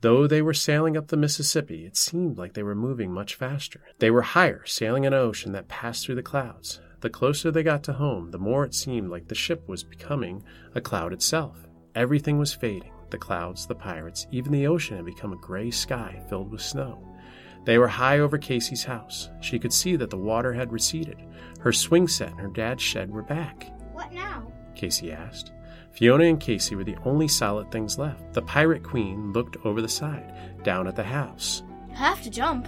Though 0.01 0.27
they 0.27 0.41
were 0.41 0.53
sailing 0.53 0.95
up 0.95 1.07
the 1.07 1.17
Mississippi, 1.17 1.85
it 1.85 1.97
seemed 1.97 2.37
like 2.37 2.53
they 2.53 2.63
were 2.63 2.75
moving 2.75 3.11
much 3.11 3.35
faster. 3.35 3.81
They 3.99 4.09
were 4.09 4.21
higher, 4.21 4.65
sailing 4.65 5.05
an 5.05 5.13
ocean 5.13 5.51
that 5.51 5.67
passed 5.67 6.05
through 6.05 6.15
the 6.15 6.23
clouds. 6.23 6.79
The 7.01 7.09
closer 7.09 7.51
they 7.51 7.63
got 7.63 7.83
to 7.83 7.93
home, 7.93 8.31
the 8.31 8.39
more 8.39 8.63
it 8.63 8.73
seemed 8.73 9.09
like 9.09 9.27
the 9.27 9.35
ship 9.35 9.67
was 9.67 9.83
becoming 9.83 10.43
a 10.73 10.81
cloud 10.81 11.11
itself. 11.11 11.67
Everything 11.95 12.37
was 12.37 12.53
fading 12.53 12.91
the 13.09 13.17
clouds, 13.17 13.65
the 13.65 13.75
pirates, 13.75 14.27
even 14.31 14.51
the 14.51 14.67
ocean 14.67 14.95
had 14.95 15.05
become 15.05 15.33
a 15.33 15.37
gray 15.37 15.71
sky 15.71 16.21
filled 16.29 16.51
with 16.51 16.61
snow. 16.61 17.08
They 17.65 17.77
were 17.77 17.87
high 17.87 18.19
over 18.19 18.37
Casey's 18.37 18.83
house. 18.83 19.29
She 19.41 19.59
could 19.59 19.73
see 19.73 19.95
that 19.95 20.09
the 20.09 20.17
water 20.17 20.53
had 20.53 20.71
receded. 20.71 21.17
Her 21.59 21.71
swing 21.73 22.07
set 22.07 22.31
and 22.31 22.39
her 22.39 22.47
dad's 22.47 22.81
shed 22.81 23.11
were 23.11 23.21
back. 23.21 23.71
What 23.93 24.13
now? 24.13 24.51
Casey 24.75 25.11
asked. 25.11 25.51
Fiona 25.91 26.25
and 26.25 26.39
Casey 26.39 26.75
were 26.75 26.83
the 26.83 26.97
only 27.03 27.27
solid 27.27 27.71
things 27.71 27.97
left. 27.97 28.33
The 28.33 28.41
pirate 28.41 28.83
queen 28.83 29.33
looked 29.33 29.57
over 29.65 29.81
the 29.81 29.89
side, 29.89 30.33
down 30.63 30.87
at 30.87 30.95
the 30.95 31.03
house. 31.03 31.63
You 31.89 31.95
Have 31.95 32.21
to 32.23 32.29
jump. 32.29 32.67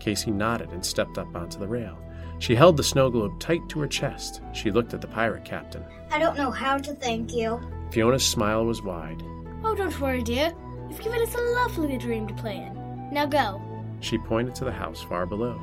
Casey 0.00 0.30
nodded 0.30 0.70
and 0.70 0.84
stepped 0.84 1.18
up 1.18 1.34
onto 1.36 1.58
the 1.58 1.68
rail. 1.68 1.96
She 2.40 2.56
held 2.56 2.76
the 2.76 2.82
snow 2.82 3.08
globe 3.08 3.38
tight 3.38 3.60
to 3.68 3.78
her 3.80 3.86
chest. 3.86 4.40
She 4.52 4.72
looked 4.72 4.94
at 4.94 5.00
the 5.00 5.06
pirate 5.06 5.44
captain. 5.44 5.84
I 6.10 6.18
don't 6.18 6.36
know 6.36 6.50
how 6.50 6.78
to 6.78 6.92
thank 6.94 7.32
you. 7.32 7.60
Fiona's 7.92 8.26
smile 8.26 8.64
was 8.64 8.82
wide. 8.82 9.22
Oh, 9.62 9.76
don't 9.76 10.00
worry, 10.00 10.22
dear. 10.22 10.52
You've 10.90 11.00
given 11.00 11.22
us 11.22 11.34
a 11.34 11.40
lovely 11.40 11.96
dream 11.98 12.26
to 12.26 12.34
play 12.34 12.56
in. 12.56 13.08
Now 13.12 13.26
go. 13.26 13.62
She 14.02 14.18
pointed 14.18 14.54
to 14.56 14.64
the 14.64 14.72
house 14.72 15.00
far 15.00 15.24
below. 15.24 15.58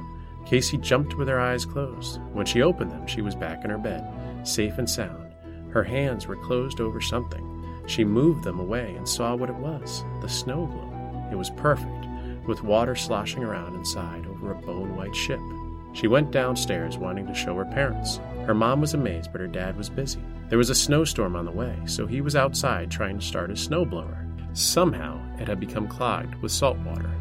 Casey 0.46 0.78
jumped 0.78 1.16
with 1.16 1.28
her 1.28 1.40
eyes 1.40 1.66
closed. 1.66 2.20
When 2.32 2.46
she 2.46 2.64
opened 2.64 2.90
them, 2.90 3.06
she 3.06 3.22
was 3.22 3.36
back 3.36 3.64
in 3.64 3.70
her 3.70 3.78
bed, 3.78 4.08
safe 4.44 4.78
and 4.78 4.90
sound. 4.90 5.32
Her 5.72 5.84
hands 5.84 6.26
were 6.26 6.38
closed 6.38 6.80
over 6.80 7.02
something. 7.02 7.46
She 7.86 8.04
moved 8.04 8.44
them 8.44 8.60
away 8.60 8.96
and 8.96 9.08
saw 9.08 9.36
what 9.36 9.50
it 9.50 9.56
was 9.56 10.04
the 10.22 10.30
snow 10.30 10.66
globe. 10.66 11.32
It 11.32 11.36
was 11.36 11.50
perfect, 11.52 12.08
with 12.48 12.64
water 12.64 12.96
sloshing 12.96 13.44
around 13.44 13.76
inside 13.76 14.26
over 14.26 14.52
a 14.52 14.56
bone 14.56 14.96
white 14.96 15.16
ship. 15.16 15.40
She 15.94 16.08
went 16.08 16.32
downstairs 16.32 16.98
wanting 16.98 17.28
to 17.28 17.34
show 17.34 17.56
her 17.56 17.66
parents. 17.66 18.18
Her 18.46 18.54
mom 18.54 18.80
was 18.80 18.94
amazed, 18.94 19.32
but 19.32 19.42
her 19.42 19.48
dad 19.48 19.76
was 19.76 19.90
busy. 19.90 20.22
There 20.48 20.58
was 20.58 20.70
a 20.70 20.76
snowstorm 20.76 21.36
on 21.36 21.46
the 21.46 21.52
way, 21.52 21.78
so 21.86 22.08
he 22.08 22.22
was 22.22 22.36
outside 22.36 22.90
trying 22.90 23.20
to 23.20 23.26
start 23.26 23.50
his 23.50 23.68
snowblower. 23.68 24.26
Somehow, 24.58 25.20
it 25.40 25.48
had 25.48 25.60
become 25.60 25.88
clogged 25.88 26.36
with 26.42 26.52
salt 26.52 26.78
water. 26.80 27.12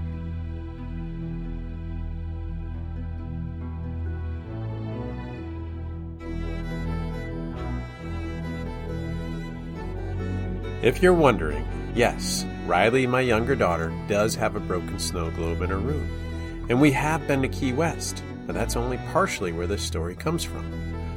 If 10.89 11.03
you're 11.03 11.13
wondering, 11.13 11.69
yes, 11.95 12.47
Riley, 12.65 13.07
my 13.07 13.21
younger 13.21 13.55
daughter, 13.55 13.93
does 14.09 14.35
have 14.37 14.57
a 14.57 14.61
broken 14.61 14.99
snow 14.99 15.31
globe 15.33 15.61
in 15.61 15.69
her 15.69 15.77
room. 15.77 16.67
And 16.71 16.81
we 16.81 16.93
have 16.93 17.29
been 17.29 17.43
to 17.43 17.49
Key 17.49 17.75
West, 17.75 18.25
but 18.47 18.55
that's 18.55 18.75
only 18.75 18.97
partially 19.13 19.53
where 19.53 19.67
this 19.67 19.83
story 19.83 20.15
comes 20.15 20.45
from. 20.45 20.65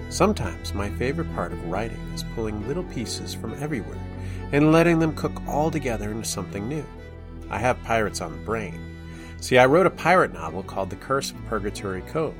Sometimes 0.10 0.74
my 0.74 0.90
favorite 0.90 1.34
part 1.36 1.54
of 1.54 1.66
writing 1.68 2.01
is 2.13 2.25
pulling 2.36 2.68
little 2.68 2.84
pieces 2.84 3.34
from 3.34 3.54
everywhere 3.63 3.98
and 4.51 4.74
letting 4.74 5.00
them 5.00 5.16
cook 5.16 5.42
all 5.48 5.72
together 5.72 6.12
into 6.12 6.28
something 6.28 6.68
new. 6.68 6.86
I 7.50 7.58
have 7.58 7.82
pirates 7.84 8.20
on 8.20 8.34
the 8.34 8.44
brain. 8.44 8.78
See, 9.40 9.58
I 9.58 9.68
wrote 9.68 9.88
a 9.88 9.92
pirate 9.92 10.34
novel 10.34 10.63
called 10.63 10.90
The 10.90 10.98
Curse 10.98 11.32
of 11.32 11.46
Purgatory 11.46 12.01
Cove 12.01 12.36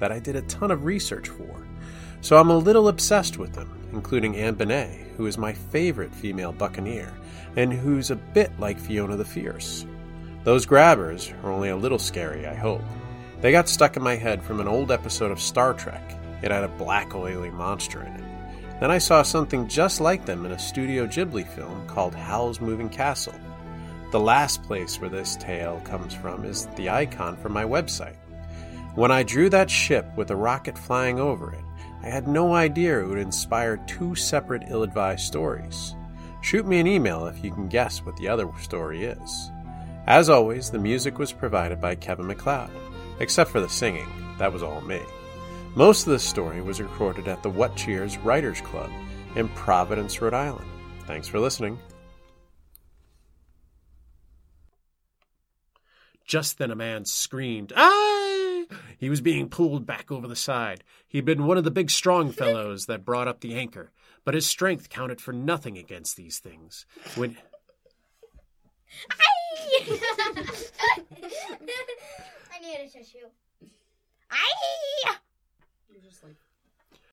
that 0.00 0.12
I 0.12 0.18
did 0.18 0.36
a 0.36 0.42
ton 0.42 0.70
of 0.70 0.84
research 0.84 1.30
for. 1.30 1.66
So 2.20 2.36
I'm 2.36 2.50
a 2.50 2.58
little 2.58 2.88
obsessed 2.88 3.38
with 3.38 3.54
them, 3.54 3.74
including 3.94 4.36
Anne 4.36 4.54
Bonny, 4.54 5.06
who 5.16 5.26
is 5.26 5.38
my 5.38 5.52
favorite 5.52 6.14
female 6.14 6.52
buccaneer, 6.52 7.12
and 7.56 7.72
who's 7.72 8.10
a 8.10 8.16
bit 8.16 8.50
like 8.58 8.78
Fiona 8.78 9.16
the 9.16 9.24
Fierce. 9.24 9.86
Those 10.44 10.66
grabbers 10.66 11.32
are 11.42 11.50
only 11.50 11.70
a 11.70 11.76
little 11.76 11.98
scary, 11.98 12.46
I 12.46 12.54
hope. 12.54 12.82
They 13.40 13.52
got 13.52 13.68
stuck 13.68 13.96
in 13.96 14.02
my 14.02 14.16
head 14.16 14.42
from 14.42 14.60
an 14.60 14.68
old 14.68 14.90
episode 14.90 15.30
of 15.30 15.40
Star 15.40 15.74
Trek. 15.74 16.18
It 16.42 16.50
had 16.50 16.64
a 16.64 16.68
black 16.68 17.14
oily 17.14 17.50
monster 17.50 18.02
in 18.02 18.12
it. 18.12 18.80
Then 18.80 18.90
I 18.90 18.98
saw 18.98 19.22
something 19.22 19.68
just 19.68 20.00
like 20.00 20.26
them 20.26 20.44
in 20.44 20.52
a 20.52 20.58
Studio 20.58 21.06
Ghibli 21.06 21.46
film 21.46 21.86
called 21.86 22.14
Howl's 22.14 22.60
Moving 22.60 22.88
Castle. 22.88 23.34
The 24.10 24.20
last 24.20 24.62
place 24.62 25.00
where 25.00 25.10
this 25.10 25.36
tale 25.36 25.80
comes 25.84 26.12
from 26.12 26.44
is 26.44 26.66
the 26.76 26.90
icon 26.90 27.36
for 27.36 27.48
my 27.48 27.64
website. 27.64 28.16
When 28.94 29.10
I 29.10 29.22
drew 29.22 29.48
that 29.50 29.70
ship 29.70 30.06
with 30.16 30.30
a 30.30 30.36
rocket 30.36 30.78
flying 30.78 31.18
over 31.18 31.52
it, 31.52 31.64
I 32.04 32.08
had 32.10 32.28
no 32.28 32.52
idea 32.52 33.00
it 33.00 33.08
would 33.08 33.16
inspire 33.16 33.78
two 33.86 34.14
separate 34.14 34.64
ill 34.68 34.82
advised 34.82 35.24
stories. 35.24 35.94
Shoot 36.42 36.66
me 36.66 36.78
an 36.78 36.86
email 36.86 37.26
if 37.26 37.42
you 37.42 37.50
can 37.50 37.66
guess 37.66 38.04
what 38.04 38.14
the 38.18 38.28
other 38.28 38.46
story 38.60 39.04
is. 39.04 39.50
As 40.06 40.28
always, 40.28 40.70
the 40.70 40.78
music 40.78 41.18
was 41.18 41.32
provided 41.32 41.80
by 41.80 41.94
Kevin 41.94 42.26
MacLeod, 42.26 42.68
except 43.20 43.50
for 43.50 43.60
the 43.60 43.70
singing, 43.70 44.06
that 44.36 44.52
was 44.52 44.62
all 44.62 44.82
me. 44.82 45.00
Most 45.76 46.06
of 46.06 46.12
the 46.12 46.18
story 46.18 46.60
was 46.60 46.78
recorded 46.78 47.26
at 47.26 47.42
the 47.42 47.48
What 47.48 47.74
Cheers 47.74 48.18
Writers 48.18 48.60
Club 48.60 48.90
in 49.34 49.48
Providence, 49.48 50.20
Rhode 50.20 50.34
Island. 50.34 50.68
Thanks 51.06 51.26
for 51.26 51.40
listening. 51.40 51.78
Just 56.26 56.58
then 56.58 56.70
a 56.70 56.76
man 56.76 57.06
screamed, 57.06 57.72
Ah! 57.74 58.23
He 59.04 59.10
was 59.10 59.20
being 59.20 59.50
pulled 59.50 59.84
back 59.84 60.10
over 60.10 60.26
the 60.26 60.34
side. 60.34 60.82
He'd 61.06 61.26
been 61.26 61.44
one 61.44 61.58
of 61.58 61.64
the 61.64 61.70
big 61.70 61.90
strong 61.90 62.32
fellows 62.32 62.86
that 62.86 63.04
brought 63.04 63.28
up 63.28 63.40
the 63.40 63.54
anchor, 63.54 63.92
but 64.24 64.32
his 64.32 64.46
strength 64.46 64.88
counted 64.88 65.20
for 65.20 65.30
nothing 65.30 65.76
against 65.76 66.16
these 66.16 66.38
things. 66.38 66.86
When 67.14 67.36
I 72.50 72.58
need 72.62 72.76
a 72.80 72.88
tissue. 72.88 73.28
Aye! 74.30 75.16
You're 75.90 76.00
just 76.02 76.24
like 76.24 76.36